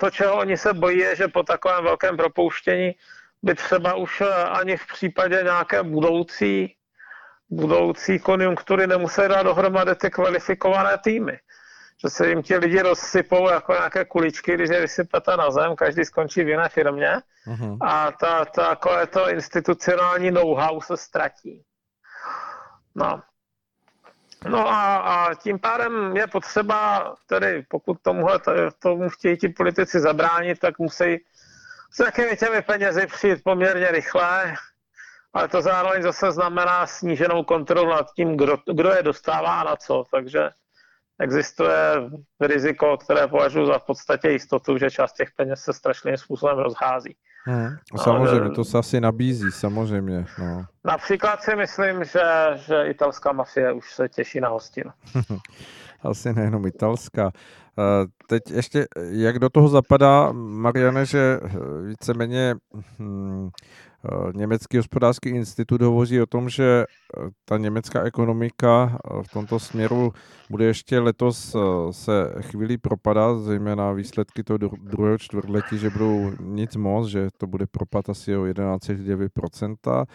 [0.00, 2.94] to, čeho oni se bojí, je, že po takovém velkém propouštění
[3.42, 6.76] by třeba už eh, ani v případě nějaké budoucí,
[7.50, 11.38] budoucí konjunktury nemuseli dát dohromady ty kvalifikované týmy.
[12.02, 16.04] Že se jim ti lidi rozsypou jako nějaké kuličky, když je vysypete na zem, každý
[16.04, 17.78] skončí v jiné firmě uh-huh.
[17.80, 21.64] a ta, ta, takové to institucionální know-how se ztratí.
[22.94, 23.22] No.
[24.48, 28.40] No a, a tím pádem je potřeba, tedy pokud tomuhle,
[28.82, 31.24] tomu chtějí ti politici zabránit, tak musí
[31.90, 34.54] s jakými těmi penězi přijít poměrně rychle,
[35.32, 40.04] ale to zároveň zase znamená sníženou kontrolu nad tím, kdo, kdo je dostává na co.
[40.10, 40.50] Takže
[41.20, 41.94] existuje
[42.40, 47.16] riziko, které považuji za v podstatě jistotu, že část těch peněz se strašným způsobem rozhází.
[47.48, 50.26] Hmm, samozřejmě, to se asi nabízí, samozřejmě.
[50.38, 50.66] No.
[50.84, 52.20] Například si myslím, že,
[52.54, 54.90] že italská mafie už se těší na hostinu.
[56.02, 57.30] asi nejenom italská.
[58.26, 61.40] Teď ještě, jak do toho zapadá, Mariane, že
[61.86, 62.54] víceméně
[62.98, 63.50] hm,
[64.34, 66.84] Německý hospodářský institut hovoří o tom, že
[67.44, 70.12] ta německá ekonomika v tomto směru
[70.50, 71.56] bude ještě letos
[71.90, 77.66] se chvíli propadat, zejména výsledky toho druhého čtvrtletí, že budou nic moc, že to bude
[77.66, 80.06] propad asi o 11,9%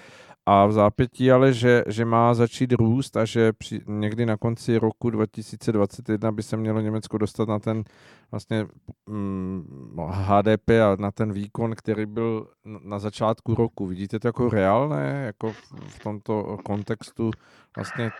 [0.45, 4.77] a v zápětí ale, že, že má začít růst a že při, někdy na konci
[4.77, 7.83] roku 2021 by se mělo Německo dostat na ten
[8.31, 8.67] vlastně
[9.09, 12.47] mm, HDP a na ten výkon, který byl
[12.83, 13.85] na začátku roku.
[13.85, 15.53] Vidíte to jako reálné, jako
[15.87, 17.31] v tomto kontextu
[17.75, 18.11] vlastně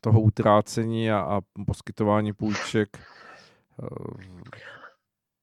[0.00, 2.98] toho utrácení a, a poskytování půjček?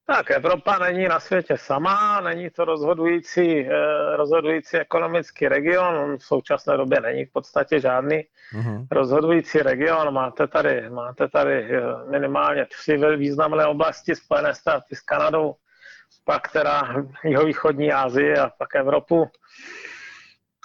[0.08, 6.78] Tak Evropa není na světě sama, není to rozhodující, eh, rozhodující ekonomický region, v současné
[6.78, 8.88] době není v podstatě žádný uh-huh.
[8.92, 10.14] rozhodující region.
[10.14, 15.56] Máte tady, máte tady eh, minimálně tři významné oblasti, Spojené státy s Kanadou,
[16.26, 19.30] pak teda jihovýchodní Asii a pak Evropu.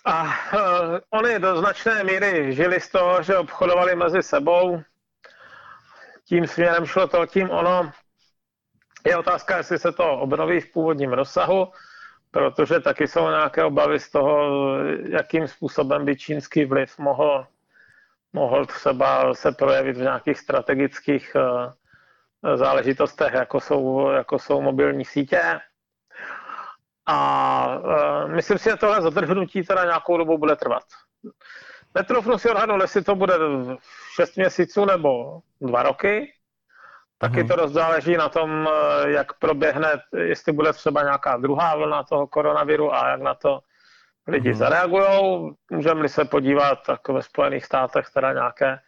[0.05, 4.83] A uh, oni do značné míry žili z toho, že obchodovali mezi sebou.
[6.25, 7.93] Tím směrem šlo to, tím ono
[9.07, 11.73] je otázka, jestli se to obnoví v původním rozsahu,
[12.31, 14.49] protože taky jsou nějaké obavy z toho,
[15.09, 17.47] jakým způsobem by čínský vliv mohl,
[18.33, 25.61] mohl třeba se projevit v nějakých strategických eh, záležitostech, jako jsou, jako jsou mobilní sítě.
[27.07, 30.83] A uh, myslím si, že tohle zadrhnutí teda nějakou dobu bude trvat.
[31.95, 33.35] Netrofnu si odhadnout, jestli to bude
[34.15, 36.33] 6 měsíců nebo 2 roky,
[37.21, 42.03] Taky to dost záleží na tom, eh, jak proběhne, jestli bude třeba nějaká druhá vlna
[42.03, 43.61] toho koronaviru a jak na to
[44.27, 44.57] lidi uh-huh.
[44.57, 45.51] zareagují.
[45.71, 48.79] Můžeme-li se podívat, tak ve Spojených státech teda nějaké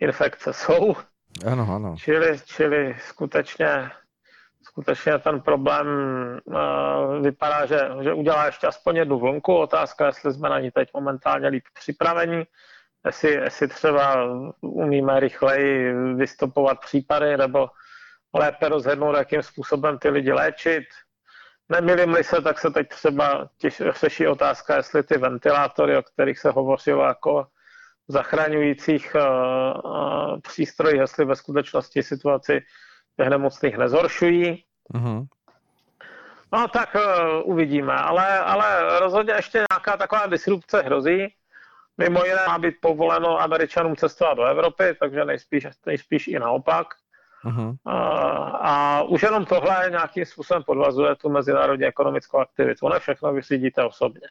[0.00, 0.96] infekce jsou.
[1.46, 1.96] Ano, ano.
[1.98, 3.90] Čili, čili skutečně,
[4.62, 5.86] skutečně ten problém
[6.44, 9.56] uh, vypadá, že, že udělá ještě aspoň jednu vlnku.
[9.56, 12.46] Otázka, jestli jsme na ní teď momentálně líp připraveni
[13.06, 14.26] jestli, jestli třeba
[14.60, 17.70] umíme rychleji vystupovat případy nebo
[18.34, 20.84] lépe rozhodnout, jakým způsobem ty lidi léčit.
[21.68, 26.50] Nemilím-li se, tak se teď třeba těž, řeší otázka, jestli ty ventilátory, o kterých se
[26.50, 27.46] hovořilo jako
[28.08, 32.60] zachraňujících uh, uh, přístrojích, jestli ve skutečnosti situaci
[33.16, 34.64] těch nemocných nezhoršují.
[34.94, 35.26] Uh-huh.
[36.52, 41.34] No tak uh, uvidíme, ale, ale rozhodně ještě nějaká taková disrupce hrozí.
[42.00, 46.86] Mimo jiné má být povoleno Američanům cestovat do Evropy, takže nejspíš, nejspíš i naopak.
[47.44, 47.76] Uh-huh.
[47.86, 47.98] A,
[48.60, 52.88] a už jenom tohle nějakým způsobem podvazuje tu mezinárodní ekonomickou aktivitu.
[52.88, 54.28] Ne všechno vyřídíte osobně.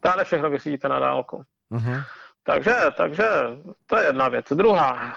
[0.00, 1.44] To ne všechno vyřídíte na dálku.
[1.72, 2.04] Uh-huh.
[2.42, 3.24] Takže, takže
[3.86, 4.52] to je jedna věc.
[4.52, 5.16] Druhá,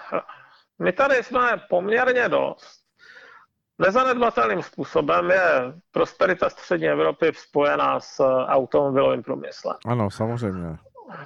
[0.80, 2.86] my tady jsme poměrně dost.
[3.80, 9.76] Nezanedbatelným způsobem je prosperita střední Evropy spojená s automobilovým průmyslem.
[9.86, 10.78] Ano, samozřejmě.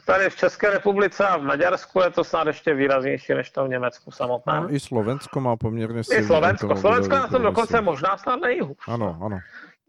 [0.06, 3.70] Tady v České republice a v Maďarsku je to snad ještě výraznější než to v
[3.70, 4.64] Německu samotném.
[4.64, 6.76] No, I Slovensko má poměrně silný I Slovensko.
[6.76, 8.78] Slovensko na tom dokonce možná snad nejhůř.
[8.88, 9.40] Ano, ano.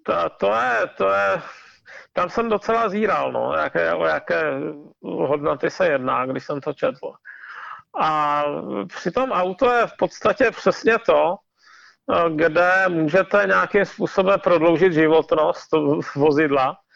[0.02, 1.42] To, to, je, to je,
[2.12, 4.42] tam jsem docela zíral, no, jaké, o jaké
[5.02, 7.12] hodnoty se jedná, když jsem to četl.
[8.00, 8.44] A
[8.86, 11.36] přitom auto je v podstatě přesně to,
[12.36, 15.68] kde můžete nějakým způsobem prodloužit životnost
[16.16, 16.89] vozidla, Eh,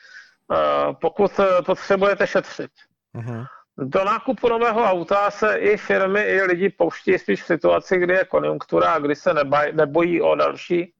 [1.00, 2.70] pokud eh, potřebujete šetřit.
[3.14, 3.46] Uh-huh.
[3.78, 8.24] Do nákupu nového auta se i firmy, i lidi pouští spíš v situaci, kdy je
[8.24, 10.94] konjunktura a kdy se nebaj, nebojí o další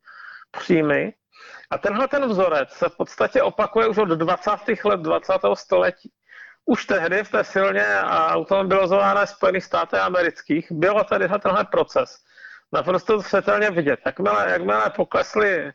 [0.51, 1.13] příjmy.
[1.71, 4.51] A tenhle ten vzorec se v podstatě opakuje už od 20.
[4.85, 5.33] let 20.
[5.55, 6.13] století.
[6.67, 12.25] už tehdy v té silně automobilizované Spojených státech amerických bylo tady tenhle proces
[12.75, 14.01] naprosto zřetelně vidět.
[14.07, 15.73] Jakmile, jakmile poklesly,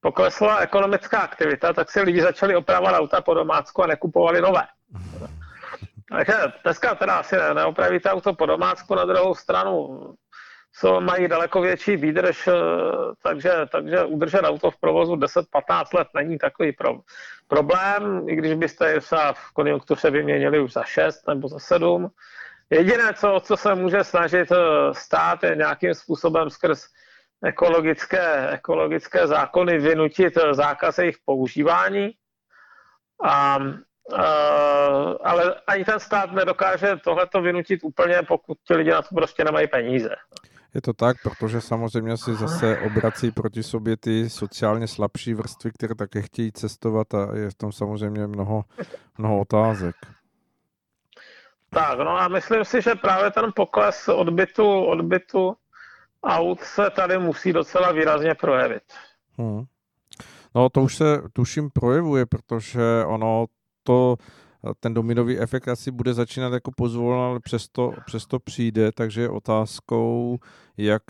[0.00, 4.62] poklesla ekonomická aktivita, tak si lidi začali opravovat auta po domácku a nekupovali nové.
[6.10, 6.34] Takže
[6.64, 10.00] dneska teda asi neopravíte auto po domácku, na druhou stranu
[10.72, 12.52] jsou, mají daleko větší výdrž, eh,
[13.22, 16.94] takže, takže udržet auto v provozu 10-15 let není takový pro,
[17.48, 22.10] problém, i když byste se v konjunktuře vyměnili už za 6 nebo za 7.
[22.70, 26.86] Jediné, co, co se může snažit eh, stát, je nějakým způsobem skrz
[27.44, 32.10] ekologické, ekologické zákony vynutit eh, zákaz jejich používání.
[33.24, 33.58] A,
[34.14, 34.24] a,
[35.24, 39.68] ale ani ten stát nedokáže tohleto vynutit úplně, pokud ti lidi na to prostě nemají
[39.68, 40.10] peníze.
[40.74, 45.94] Je to tak, protože samozřejmě si zase obrací proti sobě ty sociálně slabší vrstvy, které
[45.94, 48.64] také chtějí cestovat a je v tom samozřejmě mnoho,
[49.18, 49.96] mnoho otázek.
[51.70, 55.56] Tak, no a myslím si, že právě ten pokles odbytu, odbytu
[56.22, 58.82] aut se tady musí docela výrazně projevit.
[59.38, 59.64] Hmm.
[60.54, 63.46] No to už se tuším projevuje, protože ono
[63.82, 64.16] to
[64.80, 70.38] ten dominový efekt asi bude začínat jako pozvolna, ale přesto, přesto přijde, takže je otázkou,
[70.76, 71.02] jak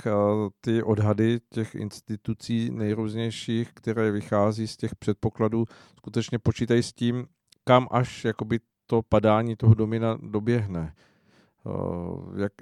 [0.60, 5.64] ty odhady těch institucí nejrůznějších, které vychází z těch předpokladů,
[5.96, 7.26] skutečně počítají s tím,
[7.64, 10.94] kam až jakoby to padání toho domina doběhne.
[12.36, 12.52] Jak,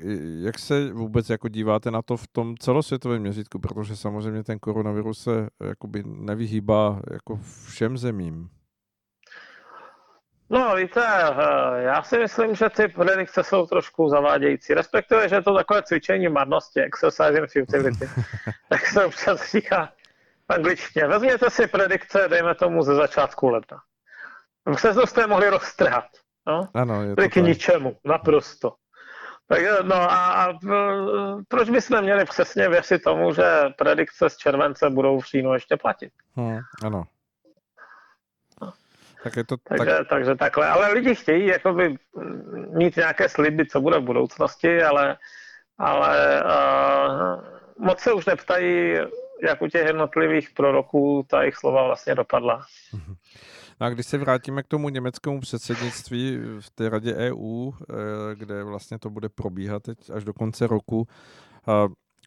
[0.41, 5.23] jak se vůbec jako díváte na to v tom celosvětovém měřítku, protože samozřejmě ten koronavirus
[5.23, 8.49] se jakoby nevyhýbá jako všem zemím.
[10.51, 14.75] No víte, eh, já si myslím, že ty predikce jsou trošku zavádějící.
[14.75, 18.09] Respektive, že je to takové cvičení marnosti, exercise in futility.
[18.69, 19.93] tak se občas říká
[20.51, 21.07] v angličtině.
[21.07, 23.79] Vezměte si predikce, dejme tomu ze začátku ledna.
[24.77, 26.05] Se to jste mohli roztrhat.
[26.47, 26.69] No?
[26.75, 28.75] Ano, je to k ničemu, naprosto.
[29.49, 30.59] Tak, no a, a
[31.49, 33.43] proč bychom měli přesně věřit tomu, že
[33.79, 36.13] predikce z července budou v říjnu ještě platit?
[36.37, 37.05] Hmm, ano.
[39.23, 40.09] Tak je to takže, tak...
[40.09, 41.97] takže takhle, ale lidi chtějí jakoby
[42.69, 45.17] mít nějaké sliby, co bude v budoucnosti, ale,
[45.79, 47.45] ale uh,
[47.87, 48.95] moc se už neptají,
[49.43, 52.67] jak u těch jednotlivých proroků ta jejich slova vlastně dopadla.
[53.81, 57.95] No a když se vrátíme k tomu německému předsednictví v té radě EU, eh,
[58.35, 61.07] kde vlastně to bude probíhat teď až do konce roku,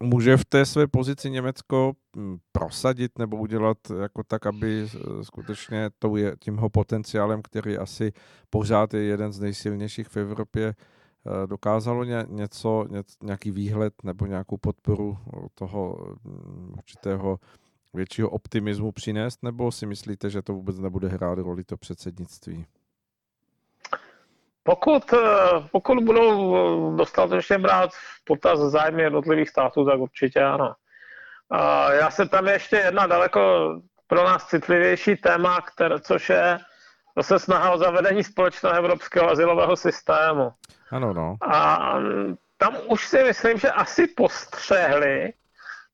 [0.04, 4.88] Může v té své pozici Německo hm, prosadit nebo udělat jako tak, aby
[5.22, 8.12] skutečně tou je, tímho potenciálem, který asi
[8.50, 14.26] pořád je jeden z nejsilnějších v Evropě, eh, dokázalo ně, něco, ně, nějaký výhled nebo
[14.26, 15.18] nějakou podporu
[15.56, 17.40] toho hm, určitého
[17.94, 22.66] většího optimismu přinést, nebo si myslíte, že to vůbec nebude hrát roli to předsednictví?
[24.64, 25.18] Pokud, eh,
[25.72, 30.74] pokud budou eh, dostatečně brát v potaz zájmy jednotlivých států, tak určitě ano.
[31.50, 33.42] A já se tam ještě jedna daleko
[34.08, 36.60] pro nás citlivější téma, které, což je
[37.18, 40.52] zase snaha o zavedení společného evropského asilového systému.
[40.92, 41.36] Ano, no.
[41.42, 45.34] A mm, tam už si myslím, že asi postřehli,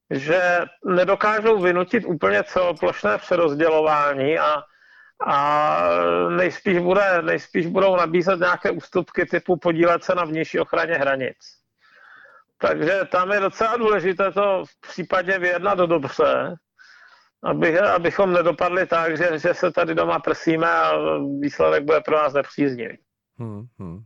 [0.10, 4.64] že nedokážou vynutit úplně celoplošné přerozdělování a
[5.26, 5.80] a
[6.30, 11.38] nejspíš, bude, nejspíš budou nabízet nějaké ústupky typu podílet se na vnější ochraně hranic.
[12.58, 16.56] Takže tam je docela důležité to v případě vyjednat dobře,
[17.44, 20.94] aby, abychom nedopadli tak, že, že se tady doma prsíme a
[21.40, 22.98] výsledek bude pro nás nepříznivý.
[23.40, 24.00] Hmm, hmm.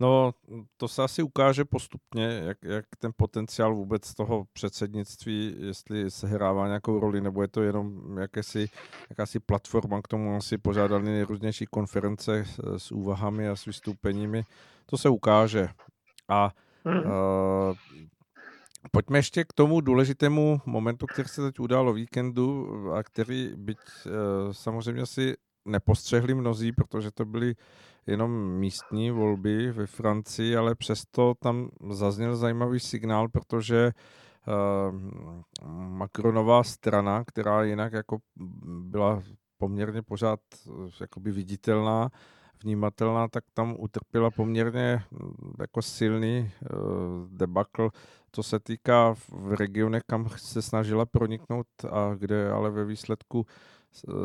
[0.00, 0.34] No,
[0.76, 6.66] to se asi ukáže postupně, jak, jak ten potenciál vůbec toho předsednictví, jestli se hrává
[6.66, 8.68] nějakou roli, nebo je to jenom jakési,
[9.10, 12.44] jakási platforma, k tomu asi pořádali nejrůznější konference
[12.76, 14.44] s, úvahami a s vystoupeními.
[14.86, 15.68] To se ukáže.
[16.28, 16.50] A
[16.84, 16.98] hmm.
[16.98, 17.76] uh,
[18.90, 23.78] Pojďme ještě k tomu důležitému momentu, který se teď udál o víkendu a který byť
[24.06, 24.12] uh,
[24.52, 27.54] samozřejmě si nepostřehli mnozí, protože to byly
[28.06, 33.90] jenom místní volby ve Francii, ale přesto tam zazněl zajímavý signál, protože
[34.46, 35.00] uh,
[35.72, 38.18] Macronová strana, která jinak jako
[38.66, 39.22] byla
[39.58, 40.40] poměrně pořád
[41.00, 42.10] jakoby viditelná,
[42.62, 45.02] vnímatelná, tak tam utrpěla poměrně
[45.60, 46.78] jako silný uh,
[47.30, 47.90] debakl,
[48.32, 53.46] co se týká v regionech, kam se snažila proniknout a kde ale ve výsledku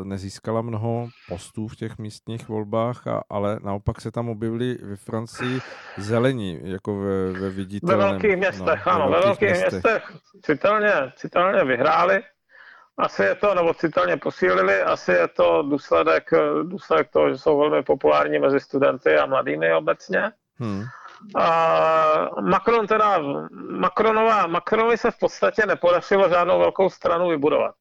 [0.04, 5.60] nezískala mnoho postů v těch místních volbách, a, ale naopak se tam objevili ve Francii
[5.98, 7.98] zelení, jako ve, ve viditelném.
[7.98, 9.72] Ve velkých městech, no, ano, ve velkých, městech.
[9.72, 10.12] městech
[10.42, 12.22] citelně, citelně vyhráli
[12.98, 16.30] Asi je to, nebo citelně posílili, asi je to důsledek,
[16.62, 20.32] důsledek toho, že jsou velmi populární mezi studenty a mladými obecně.
[20.58, 20.84] Hmm.
[21.34, 23.18] A Macron teda,
[23.70, 27.74] Macronová, Macronovi se v podstatě nepodařilo žádnou velkou stranu vybudovat.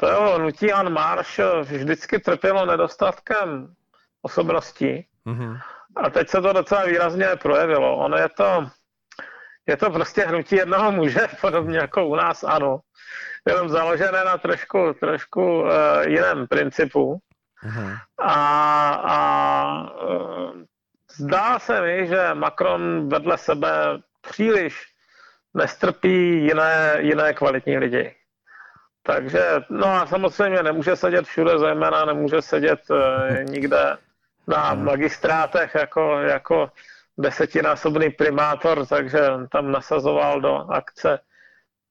[0.00, 3.74] To jeho hnutí An Marš vždycky trpělo nedostatkem
[4.22, 5.06] osobností.
[5.26, 5.60] Mm-hmm.
[5.96, 7.96] A teď se to docela výrazně projevilo.
[7.96, 8.66] Ono je to,
[9.66, 12.80] je to prostě hnutí jednoho muže, podobně jako u nás, ano.
[13.46, 15.68] Jenom založené na trošku, trošku uh,
[16.06, 17.18] jiném principu.
[17.64, 17.96] Mm-hmm.
[18.18, 20.52] A, a uh,
[21.16, 23.72] zdá se mi, že Macron vedle sebe
[24.20, 24.86] příliš
[25.54, 28.19] nestrpí jiné, jiné kvalitní lidi.
[29.12, 29.40] Takže,
[29.70, 32.98] no a samozřejmě nemůže sedět všude, zejména nemůže sedět uh,
[33.44, 33.96] nikde
[34.48, 36.70] na magistrátech jako, jako
[37.18, 39.20] desetinásobný primátor, takže
[39.52, 41.18] tam nasazoval do akce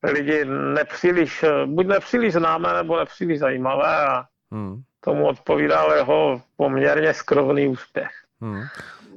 [0.04, 4.82] lidi nepříliš, buď nepříliš známé, nebo nepříliš zajímavé a hmm.
[5.04, 8.12] tomu odpovídal jeho poměrně skrovný úspěch.
[8.42, 8.64] Hmm.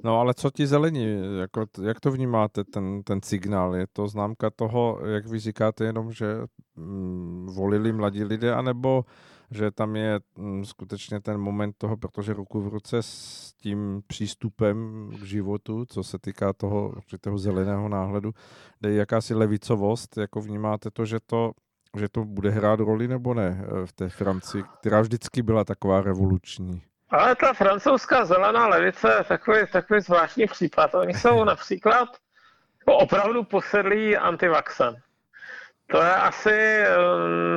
[0.05, 3.77] No ale co ti zelení, jako, jak to vnímáte, ten, ten signál?
[3.77, 6.27] Je to známka toho, jak vy říkáte jenom, že
[6.77, 9.05] mm, volili mladí lidé, anebo
[9.51, 15.09] že tam je mm, skutečně ten moment toho, protože ruku v ruce s tím přístupem
[15.21, 18.33] k životu, co se týká toho určitého zeleného náhledu,
[18.83, 21.53] je jakási levicovost, jako vnímáte to, že to
[21.97, 26.01] že to bude hrát roli nebo ne eh, v té Francii, která vždycky byla taková
[26.01, 26.83] revoluční?
[27.13, 30.95] Ale ta francouzská zelená levice je takový, takový zvláštní případ.
[30.95, 32.09] Oni jsou například
[32.87, 34.95] opravdu posedlí antivaxem.
[35.87, 36.97] To je asi eh,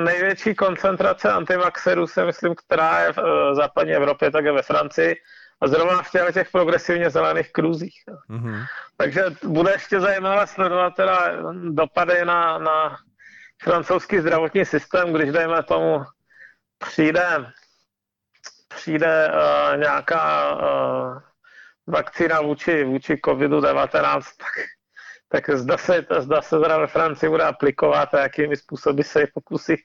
[0.03, 5.16] největší koncentrace antivaxerů, si myslím, která je v eh, západní Evropě, tak je ve Francii.
[5.62, 8.03] A zrovna v těch, těch progresivně zelených kruzích.
[8.30, 8.66] Mm-hmm.
[8.97, 11.32] Takže bude ještě zajímavé sledovat teda
[11.70, 12.97] dopady na, na
[13.64, 16.03] francouzský zdravotní systém, když dejme tomu
[16.78, 17.45] přijde,
[18.86, 21.17] přijde uh, nějaká uh,
[21.88, 24.53] vakcína vůči, vůči COVID-19, tak
[25.29, 29.27] tak zda se, zda se teda ve Francii bude aplikovat a jakými způsoby se ji
[29.33, 29.75] pokusí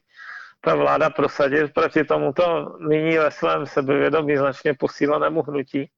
[0.61, 5.91] ta vláda prosadit proti tomuto nyní ve svém sebevědomí značně posílenému hnutí.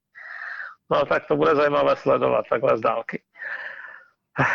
[0.90, 3.22] No tak to bude zajímavé sledovat takhle z dálky.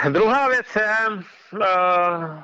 [0.10, 2.44] Druhá věc je uh,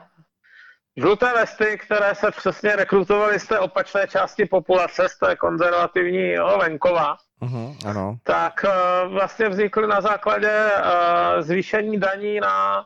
[0.97, 7.17] žluté vesty, které se přesně rekrutovaly z té opačné části populace, z té konzervativní venkova.
[7.41, 8.17] Uh-huh, ano.
[8.23, 12.85] tak uh, vlastně vznikly na základě uh, zvýšení daní na,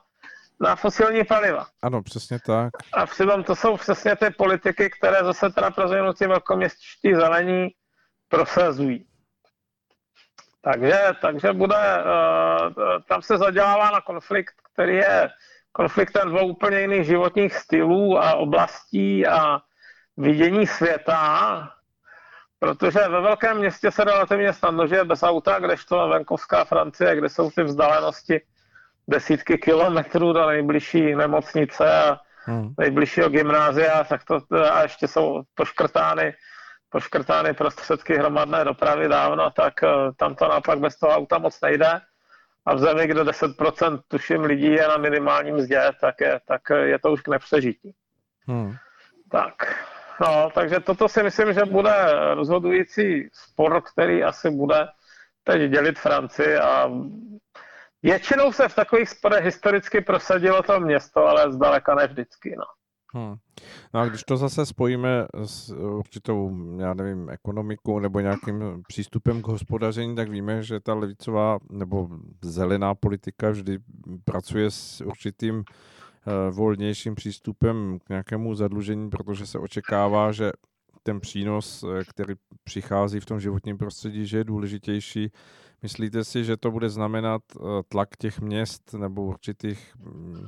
[0.59, 1.65] na fosilní paliva.
[1.83, 2.73] Ano, přesně tak.
[2.93, 7.69] A přitom to jsou přesně ty politiky, které zase teda pro zvěnutí velkoměstští zelení
[8.29, 9.05] prosazují.
[10.61, 12.73] Takže, takže bude, uh,
[13.09, 15.29] tam se zadělává na konflikt, který je
[15.77, 19.59] konfliktem dvou úplně jiných životních stylů a oblastí a
[20.17, 21.69] vidění světa,
[22.59, 27.51] Protože ve velkém městě se relativně snadno žije bez auta, kdežto venkovská Francie, kde jsou
[27.51, 28.41] ty vzdálenosti
[29.07, 32.73] desítky kilometrů do nejbližší nemocnice a hmm.
[32.79, 34.39] nejbližšího gymnázia, tak to
[34.73, 36.33] a ještě jsou poškrtány,
[36.89, 42.01] poškrtány prostředky hromadné dopravy dávno, tak eh, tam to naopak bez toho auta moc nejde.
[42.67, 46.99] A v zemi, kde 10% tuším lidí je na minimálním mzdě, tak je, tak je
[46.99, 47.95] to už k nepřežití.
[48.47, 48.75] Hmm.
[49.31, 49.53] Tak.
[50.21, 51.93] No, takže toto si myslím, že bude
[52.33, 54.87] rozhodující spor, který asi bude
[55.43, 56.91] teď dělit Francii a
[58.03, 62.65] většinou se v takových sporech historicky prosadilo to město, ale zdaleka ne vždycky, no.
[63.17, 63.35] Hmm.
[63.93, 69.47] No a když to zase spojíme s určitou, já nevím, ekonomikou nebo nějakým přístupem k
[69.47, 72.09] hospodaření, tak víme, že ta levicová nebo
[72.41, 73.79] zelená politika vždy
[74.25, 75.63] pracuje s určitým
[76.27, 80.51] Eh, volnějším přístupem k nějakému zadlužení, protože se očekává, že
[81.03, 85.31] ten přínos, eh, který přichází v tom životním prostředí, že je důležitější.
[85.83, 90.45] Myslíte si, že to bude znamenat eh, tlak těch měst nebo určitých mm,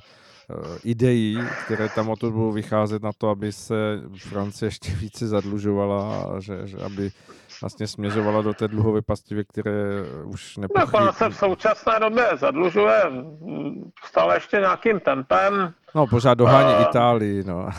[0.84, 3.75] ideí, které tam o to budou vycházet na to, aby se
[4.17, 7.11] Francie ještě více zadlužovala, že, že aby
[7.61, 11.05] vlastně směřovala do té dluhové pasti, ve které už nepochybí.
[11.05, 13.03] No, se v současné době zadlužuje
[14.05, 15.73] stále ještě nějakým tempem.
[15.95, 17.69] No, pořád dohání uh, Itálii, no.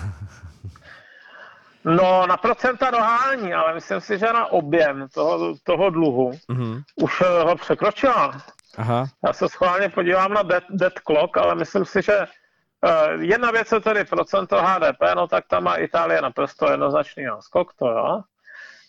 [1.84, 6.82] No, na procenta dohání, ale myslím si, že na objem toho, toho dluhu uh-huh.
[6.94, 8.42] už eh, ho překročila.
[8.78, 9.06] Aha.
[9.26, 13.72] Já se schválně podívám na dead, dead clock, ale myslím si, že uh, jedna věc
[13.72, 18.20] je tedy procento HDP, no tak tam má Itálie naprosto jednoznačný skok, to jo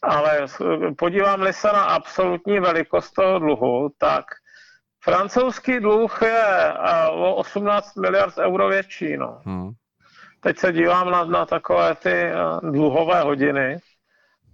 [0.01, 0.45] ale
[0.97, 4.25] podívám-li se na absolutní velikost toho dluhu, tak
[5.03, 6.73] francouzský dluh je
[7.11, 9.17] o 18 miliard euro větší.
[9.17, 9.41] No.
[9.45, 9.71] Hmm.
[10.41, 13.79] Teď se dívám na, na takové ty eh, dluhové hodiny.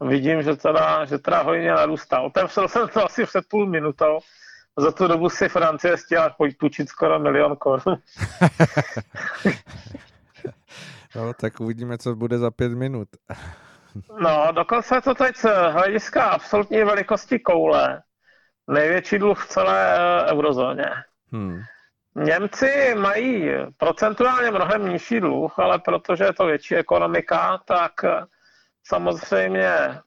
[0.01, 2.21] Vidím, že teda, že teda hojně narůstá.
[2.21, 4.19] Otevřel jsem to asi před půl minutou.
[4.77, 7.97] Za tu dobu si Francie stihla půjčit skoro milion korun.
[11.15, 13.07] no, tak uvidíme, co bude za pět minut.
[14.21, 18.01] no, dokonce to teď z hlediska absolutní velikosti koule.
[18.67, 20.89] Největší dluh v celé eh, eurozóně.
[21.31, 21.61] Hmm.
[22.17, 27.91] Němci mají procentuálně mnohem nižší dluh, ale protože je to větší ekonomika, tak
[28.83, 29.99] samozřejmě eh,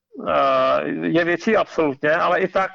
[1.03, 2.71] je větší absolutně, ale i tak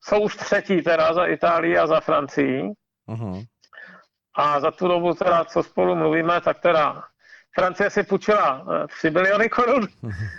[0.00, 2.72] jsou už třetí teda za Itálií a za Francií.
[3.08, 3.46] Uh-huh.
[4.34, 7.02] A za tu dobu teda, co spolu mluvíme, tak teda
[7.54, 9.88] Francie si půjčila 3 eh, biliony korun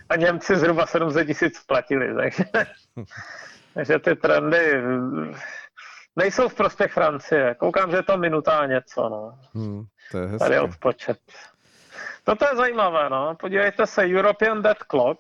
[0.10, 2.44] a Němci zhruba 700 tisíc platili, takže,
[3.74, 4.82] takže ty trendy
[6.20, 7.56] nejsou v prospěch Francie.
[7.56, 9.40] Koukám, že je to minuta a něco, no.
[9.56, 10.46] Hmm, to je hezké.
[10.46, 11.20] Tady odpočet.
[12.28, 13.36] No to je zajímavé, no.
[13.40, 15.20] Podívejte se, European Dead Clock.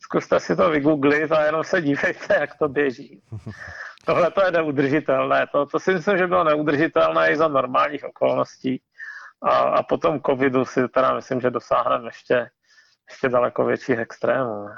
[0.00, 3.22] Zkuste si to vygooglit a jenom se dívejte, jak to běží.
[4.06, 5.46] Tohle to je neudržitelné.
[5.52, 8.82] To, to si myslím, že bylo neudržitelné i za normálních okolností.
[9.42, 12.50] A, a potom covidu si teda myslím, že dosáhneme ještě,
[13.10, 14.68] ještě daleko větších extrémů.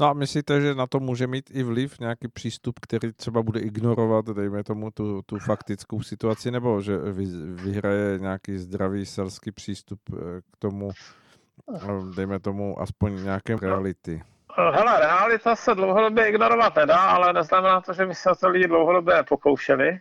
[0.00, 3.60] No a myslíte, že na to může mít i vliv nějaký přístup, který třeba bude
[3.60, 7.24] ignorovat, dejme tomu, tu, tu faktickou situaci, nebo že vy,
[7.64, 10.90] vyhraje nějaký zdravý selský přístup eh, k tomu,
[11.74, 14.22] eh, dejme tomu, aspoň nějaké reality?
[14.56, 19.22] Hele, realita se dlouhodobě ignorovat nedá, ale neznamená to, že by se to lidi dlouhodobě
[19.22, 20.00] pokoušeli.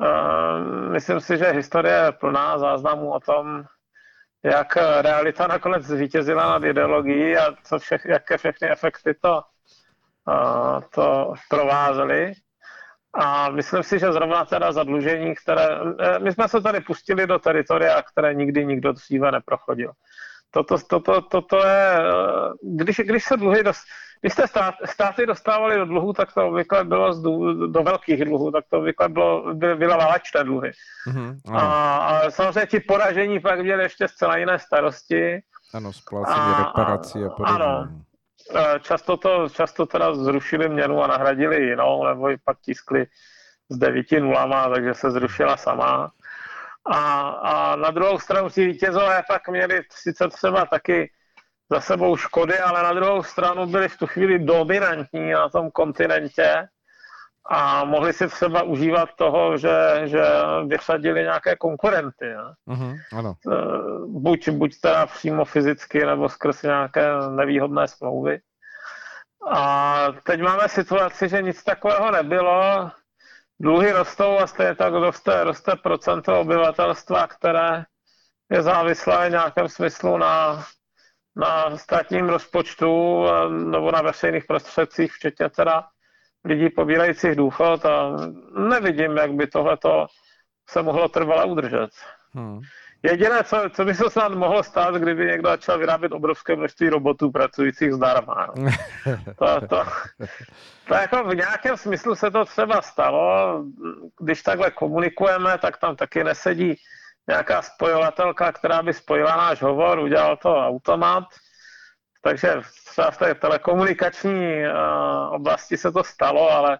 [0.00, 3.64] Uh, myslím si, že historie je plná záznamů o tom,
[4.42, 9.42] jak realita nakonec zvítězila nad ideologií a co všech, jaké všechny efekty to,
[10.28, 12.32] uh, to provázely.
[13.14, 15.68] A myslím si, že zrovna teda zadlužení, které...
[16.00, 19.92] Eh, my jsme se tady pustili do teritoria, které nikdy nikdo dříve neprochodil.
[20.50, 21.98] Toto, toto, toto je...
[21.98, 23.80] Eh, když, když se dluhy dost,
[24.20, 27.22] když jste stát, státy dostávali do dluhu, tak to obvykle bylo z,
[27.66, 30.70] do velkých dluhů, tak to obvykle bylo, by, byla válečné dluhy.
[31.08, 35.40] Mm-hmm, a, a samozřejmě ti poražení pak měli ještě zcela jiné starosti.
[35.74, 37.54] Ano, splácení reparací a podobně.
[37.54, 37.88] Ano,
[38.82, 43.06] často to, často teda zrušili měnu a nahradili jinou, nebo ji pak tiskli
[43.68, 46.10] s devíti nulama, takže se zrušila sama.
[46.90, 51.10] A, a na druhou stranu ti vítězové pak měli sice třeba taky
[51.70, 56.68] za sebou škody, ale na druhou stranu byli v tu chvíli dominantní na tom kontinentě
[57.50, 60.22] a mohli si třeba užívat toho, že, že
[60.66, 62.26] vysadili nějaké konkurenty.
[62.68, 63.34] Uh-huh, ano.
[64.06, 68.40] Buď, buď teda přímo fyzicky, nebo skrz nějaké nevýhodné smlouvy.
[69.50, 72.90] A teď máme situaci, že nic takového nebylo.
[73.60, 77.84] Dluhy rostou a stejně tak roste, roste procento obyvatelstva, které
[78.50, 80.64] je závislé v nějakém smyslu na
[81.38, 85.84] na státním rozpočtu nebo na veřejných prostředcích, včetně teda
[86.44, 88.16] lidí pobírajících důchod a
[88.70, 90.06] nevidím, jak by tohleto
[90.70, 91.90] se mohlo trvale udržet.
[92.32, 92.60] Hmm.
[93.02, 97.30] Jediné, co, co by se snad mohlo stát, kdyby někdo začal vyrábět obrovské množství robotů
[97.30, 98.46] pracujících zdarma.
[98.56, 98.70] No.
[99.38, 99.84] To, to,
[100.88, 103.64] to jako v nějakém smyslu se to třeba stalo.
[104.20, 106.74] Když takhle komunikujeme, tak tam taky nesedí
[107.28, 111.24] nějaká spojovatelka, která by spojila náš hovor, udělal to automat.
[112.22, 112.54] Takže
[112.86, 116.78] třeba v té telekomunikační uh, oblasti se to stalo, ale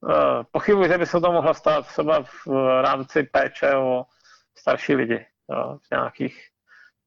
[0.00, 0.12] uh,
[0.52, 4.04] pochybuji, že by se to mohlo stát třeba v rámci péče o
[4.54, 5.26] starší lidi
[5.78, 6.48] v nějakých,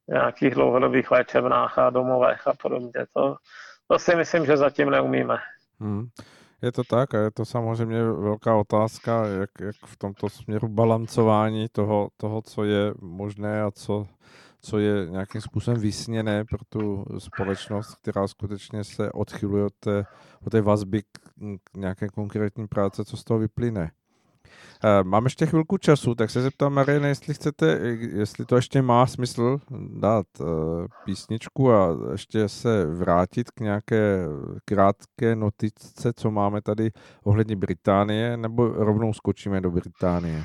[0.07, 3.05] nějakých dlouhodobých léčebnách a domovech a podobně.
[3.13, 3.35] To,
[3.87, 5.37] to si myslím, že zatím neumíme.
[5.79, 6.07] Hmm.
[6.61, 11.67] Je to tak a je to samozřejmě velká otázka, jak, jak v tomto směru balancování
[11.71, 14.07] toho, toho, co je možné a co,
[14.61, 20.05] co je nějakým způsobem vysněné pro tu společnost, která skutečně se odchyluje od té,
[20.45, 21.07] od té vazby k,
[21.77, 23.91] nějaké konkrétní práce, co z toho vyplyne.
[24.83, 27.65] Eh, mám ještě chvilku času, tak se zeptám Mariana, jestli chcete,
[28.13, 29.59] jestli to ještě má smysl
[29.99, 30.47] dát uh,
[31.05, 34.25] písničku a ještě se vrátit k nějaké
[34.65, 36.91] krátké notice, co máme tady
[37.23, 40.43] ohledně Británie, nebo rovnou skočíme do Británie?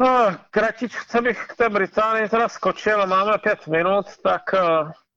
[0.00, 4.42] No, kratičce bych k té Británii teda skočil, máme pět minut, tak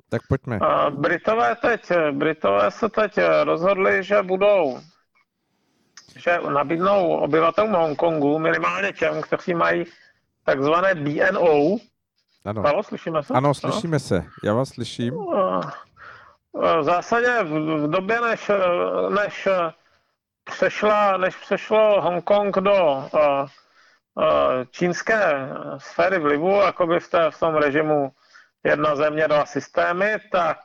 [0.10, 0.60] tak pojďme.
[0.90, 4.80] Britové, teď, Britové se teď rozhodli, že budou
[6.16, 9.86] že nabídnou obyvatelům Hongkongu, minimálně těm, kteří mají
[10.44, 11.78] takzvané BNO.
[12.46, 12.62] Ano.
[12.62, 13.34] Palo, slyšíme se?
[13.34, 14.00] Ano, slyšíme no?
[14.00, 14.26] se.
[14.44, 15.14] Já vás slyším.
[16.54, 18.52] V zásadě v době, než,
[19.10, 19.48] než,
[20.44, 23.10] přešla, než přešlo Hongkong do
[24.72, 28.12] čínské sféry vlivu, by v, té, v tom režimu
[28.64, 30.58] jedna země, dva systémy, tak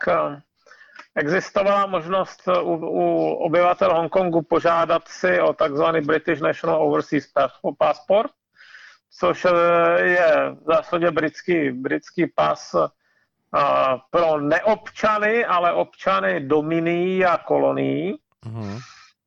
[1.17, 7.25] existovala možnost u, u obyvatel Hongkongu požádat si o takzvaný British National Overseas
[7.79, 8.31] Passport,
[9.19, 9.47] což
[9.97, 12.77] je v zásadě britský, britský pas
[14.11, 18.19] pro neobčany, ale občany dominií a kolonií.
[18.47, 18.79] Mm-hmm.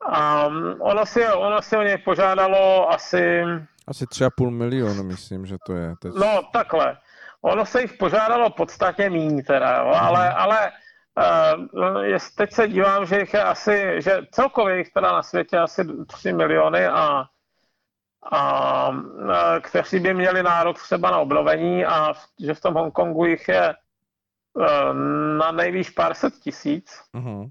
[0.06, 0.46] A
[0.80, 3.44] ono si, ono si o něj požádalo asi...
[3.88, 5.94] Asi 3,5 milionu, myslím, že to je.
[6.02, 6.14] Teď.
[6.14, 6.98] No, takhle.
[7.42, 10.06] Ono se jich požádalo podstatně méně teda, jo, mm-hmm.
[10.06, 10.72] ale, ale
[12.36, 16.34] teď se dívám, že jich je asi, že celkově jich teda na světě asi 3
[16.34, 17.26] miliony a
[18.32, 18.92] a,
[19.62, 23.76] kteří by měli nárok třeba na obnovení a že v tom Hongkongu jich je
[24.62, 24.94] Eh,
[25.38, 27.50] na nejvýš pár set tisíc, uh-huh.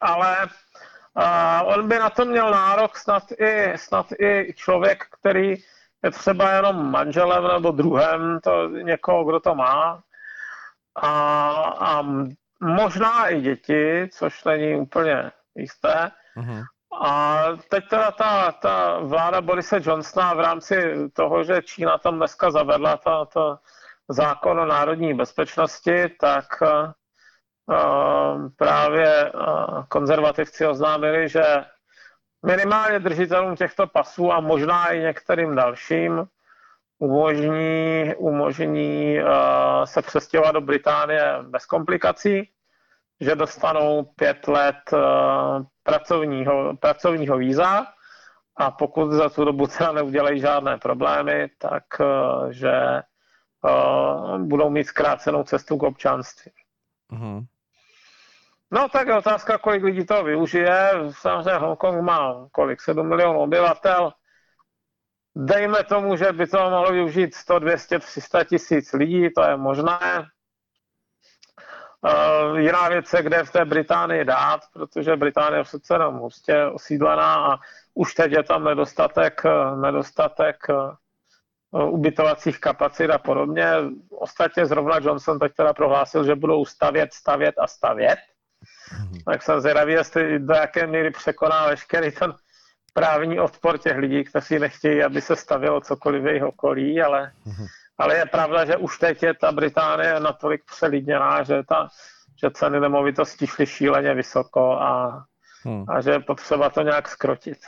[0.00, 5.54] ale uh, on by na to měl nárok snad i, snad i člověk, který
[6.02, 10.02] je třeba jenom manželem nebo druhem to někoho, kdo to má.
[10.94, 11.10] A,
[11.80, 12.06] a
[12.60, 16.10] možná i děti, což není úplně jisté.
[16.36, 16.64] Uh-huh.
[17.02, 22.50] A teď teda ta, ta vláda Borise Johnsona v rámci toho, že Čína tam dneska
[22.50, 23.58] zavedla ta, ta
[24.08, 26.92] zákon o národní bezpečnosti, tak eh,
[28.56, 29.32] právě eh,
[29.88, 31.44] konzervativci oznámili, že
[32.46, 36.24] minimálně držitelům těchto pasů a možná i některým dalším
[36.98, 39.18] umožní, umožní
[39.84, 42.50] se přestěhovat do Británie bez komplikací,
[43.20, 44.76] že dostanou pět let
[45.82, 47.86] pracovního, pracovního víza
[48.56, 51.84] a pokud za tu dobu teda neudělají žádné problémy, tak
[52.50, 52.72] že
[54.38, 56.52] budou mít zkrácenou cestu k občanství.
[57.12, 57.46] Uh-huh.
[58.70, 60.90] No tak je otázka, kolik lidí to využije.
[61.10, 62.80] Samozřejmě Hongkong má kolik?
[62.80, 64.12] 7 milionů obyvatel.
[65.40, 70.26] Dejme tomu, že by to mohlo využít 100, 200, 300 tisíc lidí, to je možné.
[72.00, 76.66] Uh, jiná věc je, kde v té Británii dát, protože Británie je přece jenom hustě
[76.66, 77.58] osídlená a
[77.94, 79.42] už teď je tam nedostatek,
[79.80, 80.56] nedostatek
[81.72, 83.72] ubytovacích kapacit a podobně.
[84.10, 88.18] Ostatně zrovna Johnson teď teda prohlásil, že budou stavět, stavět a stavět.
[88.18, 89.22] Mm-hmm.
[89.24, 92.34] Tak jsem zvědavý, jestli do jaké míry překoná veškerý ten
[92.92, 97.66] právní odpor těch lidí, kteří nechtějí, aby se stavilo cokoliv v jejich okolí, ale, mm-hmm.
[97.98, 101.88] ale je pravda, že už teď je ta Británie natolik přelidněná, že, ta,
[102.42, 105.24] že ceny nemovitostí šly šíleně vysoko a,
[105.64, 105.84] hmm.
[105.88, 107.58] a že je potřeba to nějak skrotit.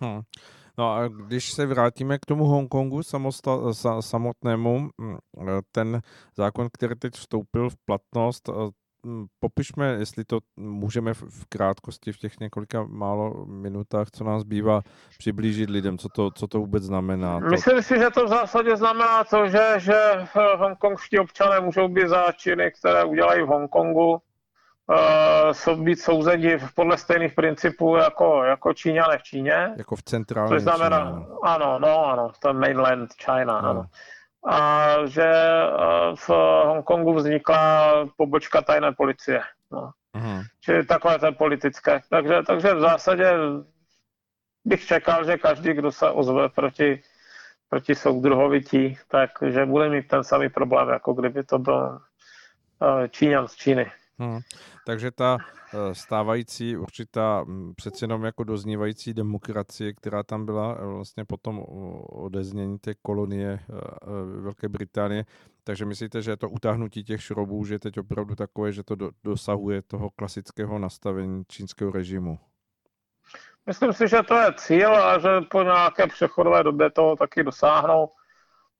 [0.00, 0.20] Hmm.
[0.78, 5.18] No a když se vrátíme k tomu Hongkongu samosta, samotnému, mm,
[5.72, 6.00] ten
[6.36, 8.70] zákon, který teď vstoupil v platnost, mm,
[9.40, 14.82] popišme, jestli to můžeme v krátkosti v těch několika málo minutách, co nás bývá,
[15.18, 17.40] přiblížit lidem, co to, co to vůbec znamená.
[17.40, 17.46] To...
[17.46, 19.94] Myslím si, že to v zásadě znamená to, že, že
[20.56, 24.20] hongkongští občané můžou být za činy, které udělají v Hongkongu,
[25.68, 29.74] uh, být souzeni podle stejných principů jako, jako Číňané v Číně.
[29.76, 31.26] Jako v centrální Což znamená, Číně.
[31.28, 31.38] No.
[31.42, 33.68] ano, no, ano, to mainland China, no.
[33.68, 33.84] ano.
[34.46, 35.28] A že
[36.14, 36.28] v
[36.64, 37.60] Hongkongu vznikla
[38.16, 39.42] pobočka tajné policie.
[39.70, 39.90] No.
[40.16, 40.42] Uh-huh.
[40.60, 42.00] Čili takové to politické.
[42.10, 43.32] Takže, takže v zásadě
[44.64, 47.02] bych čekal, že každý, kdo se ozve proti,
[47.68, 52.00] proti soudruhovití, takže bude mít ten samý problém, jako kdyby to byl
[52.80, 53.92] uh, Číňan z Číny.
[54.20, 54.40] Hmm.
[54.86, 55.38] Takže ta
[55.74, 61.64] eh, stávající určitá hm, přeci jenom jako doznívající demokracie, která tam byla eh, vlastně potom
[62.08, 65.24] odeznění té kolonie eh, Velké Británie,
[65.64, 69.10] takže myslíte, že to utáhnutí těch šrobů, že je teď opravdu takové, že to do,
[69.24, 72.38] dosahuje toho klasického nastavení čínského režimu?
[73.66, 78.08] Myslím si, že to je cíl a že po nějaké přechodové době toho taky dosáhnou.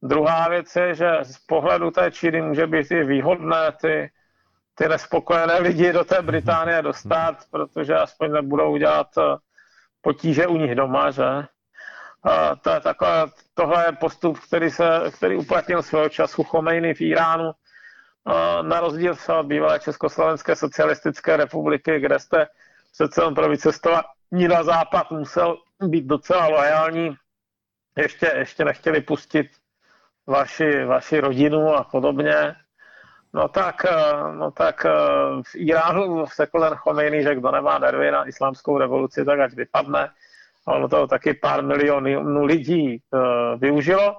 [0.03, 4.11] Druhá věc je, že z pohledu té Číny může být i výhodné ty
[4.79, 9.23] ty nespokojené lidi do té Británie dostat, protože aspoň nebudou dělat eh,
[10.01, 11.25] potíže u nich doma, že?
[12.23, 17.01] A to je takové, tohle je postup, který, se, který uplatnil svého času Chomejny v
[17.01, 17.53] Iránu,
[18.63, 22.47] na rozdíl od bývalé Československé socialistické republiky, kde jste
[22.93, 27.17] přece pro vycestování na západ musel být docela lojální,
[27.97, 29.47] ještě, ještě nechtěli pustit
[30.27, 32.57] vaši, vaši rodinu a podobně.
[33.35, 34.91] No tak, eh, no tak eh,
[35.43, 40.11] v Iránu řekl ten Khomeini, že kdo nemá nervy na islámskou revoluci, tak ať vypadne.
[40.69, 44.17] Ono to taky pár milionů lidí uh, využilo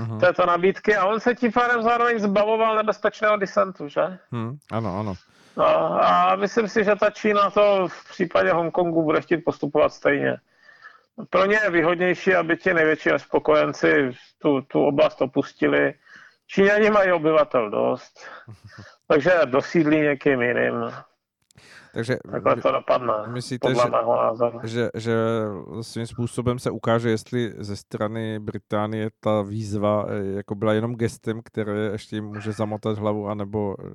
[0.00, 0.20] uh-huh.
[0.20, 4.18] této nabídky a on se tím pádem zároveň zbavoval nebezpečného disentu, že?
[4.30, 5.14] Hmm, ano, ano.
[5.56, 10.36] No, a myslím si, že ta Čína to v případě Hongkongu bude chtít postupovat stejně.
[11.30, 15.94] Pro ně je výhodnější, aby ti největší nespokojenci tu, tu oblast opustili,
[16.46, 18.26] Číňani mají obyvatel dost,
[19.06, 20.90] takže dosídlí někým jiným.
[21.96, 23.82] Takže Takhle to dopadne, myslíte, že,
[24.64, 25.14] že, že
[25.80, 31.40] svým způsobem se ukáže, jestli ze strany Británie ta výzva eh, jako byla jenom gestem,
[31.44, 33.94] které ještě jim může zamotat hlavu, anebo eh,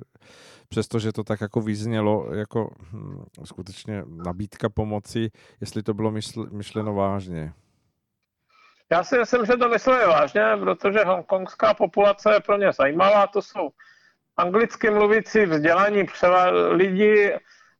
[0.70, 5.30] přestože to tak jako vyznělo jako hm, skutečně nabídka pomoci,
[5.62, 7.54] jestli to bylo myšl, myšleno vážně.
[8.92, 13.28] Já si myslím, že to mysleli vážně, protože hongkongská populace je pro ně zajímavá.
[13.28, 13.70] To jsou
[14.38, 16.06] anglicky mluvící vzdělaní
[16.70, 17.34] lidi,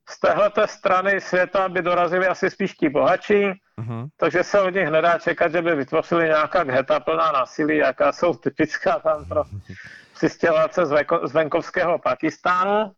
[0.08, 4.08] z téhleté strany světa by dorazili asi spíš ti bohatší, uh-huh.
[4.16, 8.34] takže se od nich nedá čekat, že by vytvořili nějaká heta plná násilí, jaká jsou
[8.34, 9.44] typická tam pro
[10.14, 10.86] přistěhovalce
[11.24, 12.92] z venkovského Pakistánu.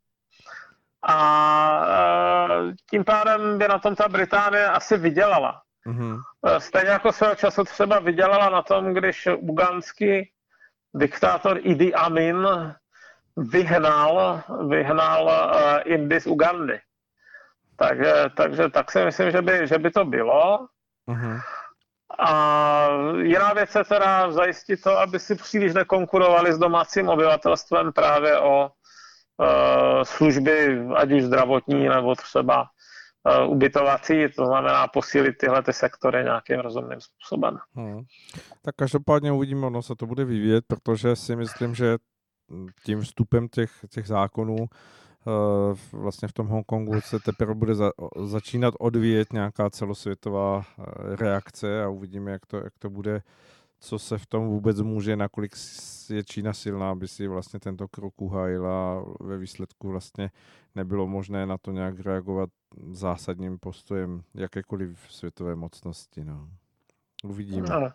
[1.07, 5.63] A e, tím pádem by na tom ta Británie asi vydělala.
[5.87, 6.21] Uh-huh.
[6.59, 10.31] Stejně jako svého času třeba vydělala na tom, když ugandský
[10.95, 12.49] diktátor Idi Amin
[13.37, 16.81] vyhnal, vyhnal uh, Indy z Ugandy.
[17.77, 20.67] Takže, takže tak si myslím, že by, že by to bylo.
[21.09, 21.41] Uh-huh.
[22.19, 22.89] A
[23.23, 28.71] jiná věc je teda zajistit to, aby si příliš nekonkurovali s domácím obyvatelstvem právě o
[28.71, 32.67] uh, služby, ať už zdravotní nebo třeba
[33.47, 37.57] ubytovací, to znamená posílit tyhle ty sektory nějakým rozumným způsobem.
[37.75, 38.03] Hmm.
[38.63, 41.97] Tak každopádně uvidíme, ono se to bude vyvíjet, protože si myslím, že
[42.85, 44.57] tím vstupem těch, těch zákonů
[45.27, 50.83] Eh, vlastně v tom Hongkongu se teprve bude za, začínat odvíjet nějaká celosvětová eh,
[51.17, 53.23] reakce a uvidíme, jak to, jak to bude,
[53.81, 55.53] co se v tom vůbec může, nakolik
[56.11, 60.31] je Čína silná, aby si vlastně tento krok uhájila ve výsledku vlastně
[60.75, 62.51] nebylo možné na to nějak reagovat
[62.93, 66.25] zásadním postojem jakékoliv světové mocnosti.
[66.25, 66.49] No.
[67.25, 67.69] Uvidíme.
[67.69, 67.91] No.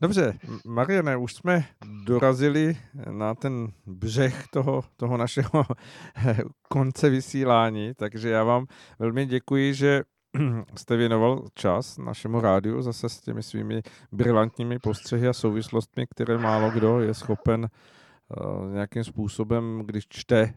[0.00, 1.64] Dobře, Mariane, už jsme
[2.04, 2.76] dorazili
[3.10, 5.64] na ten břeh toho, toho našeho
[6.68, 8.66] konce vysílání, takže já vám
[8.98, 10.02] velmi děkuji, že
[10.76, 16.70] jste věnoval čas našemu rádiu zase s těmi svými brilantními postřehy a souvislostmi, které málo
[16.70, 20.54] kdo je schopen uh, nějakým způsobem, když čte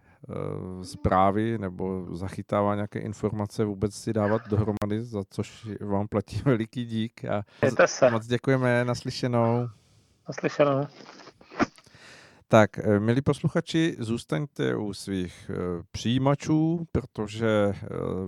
[0.82, 7.26] zprávy nebo zachytává nějaké informace, vůbec si dávat dohromady, za což vám platí veliký dík.
[7.26, 7.44] A
[8.12, 9.70] moc děkujeme, naslyšenou.
[10.28, 10.88] Naslyšenou.
[12.48, 15.52] Tak, eh, milí posluchači, zůstaňte u svých
[15.92, 17.74] přijímačů, protože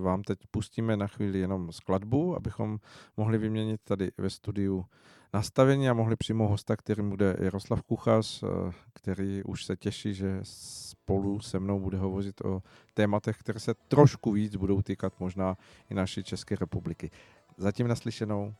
[0.01, 2.77] vám teď pustíme na chvíli jenom skladbu, abychom
[3.17, 4.85] mohli vyměnit tady ve studiu
[5.33, 10.39] nastavení a mohli přímo hosta, kterým bude Jaroslav Kuchař, eh, který už se těší, že
[10.43, 12.63] spolu se mnou bude hovořit o
[12.93, 15.57] tématech, které se trošku víc budou týkat možná
[15.89, 17.11] i naší České republiky.
[17.57, 18.53] Zatím naslyšenou.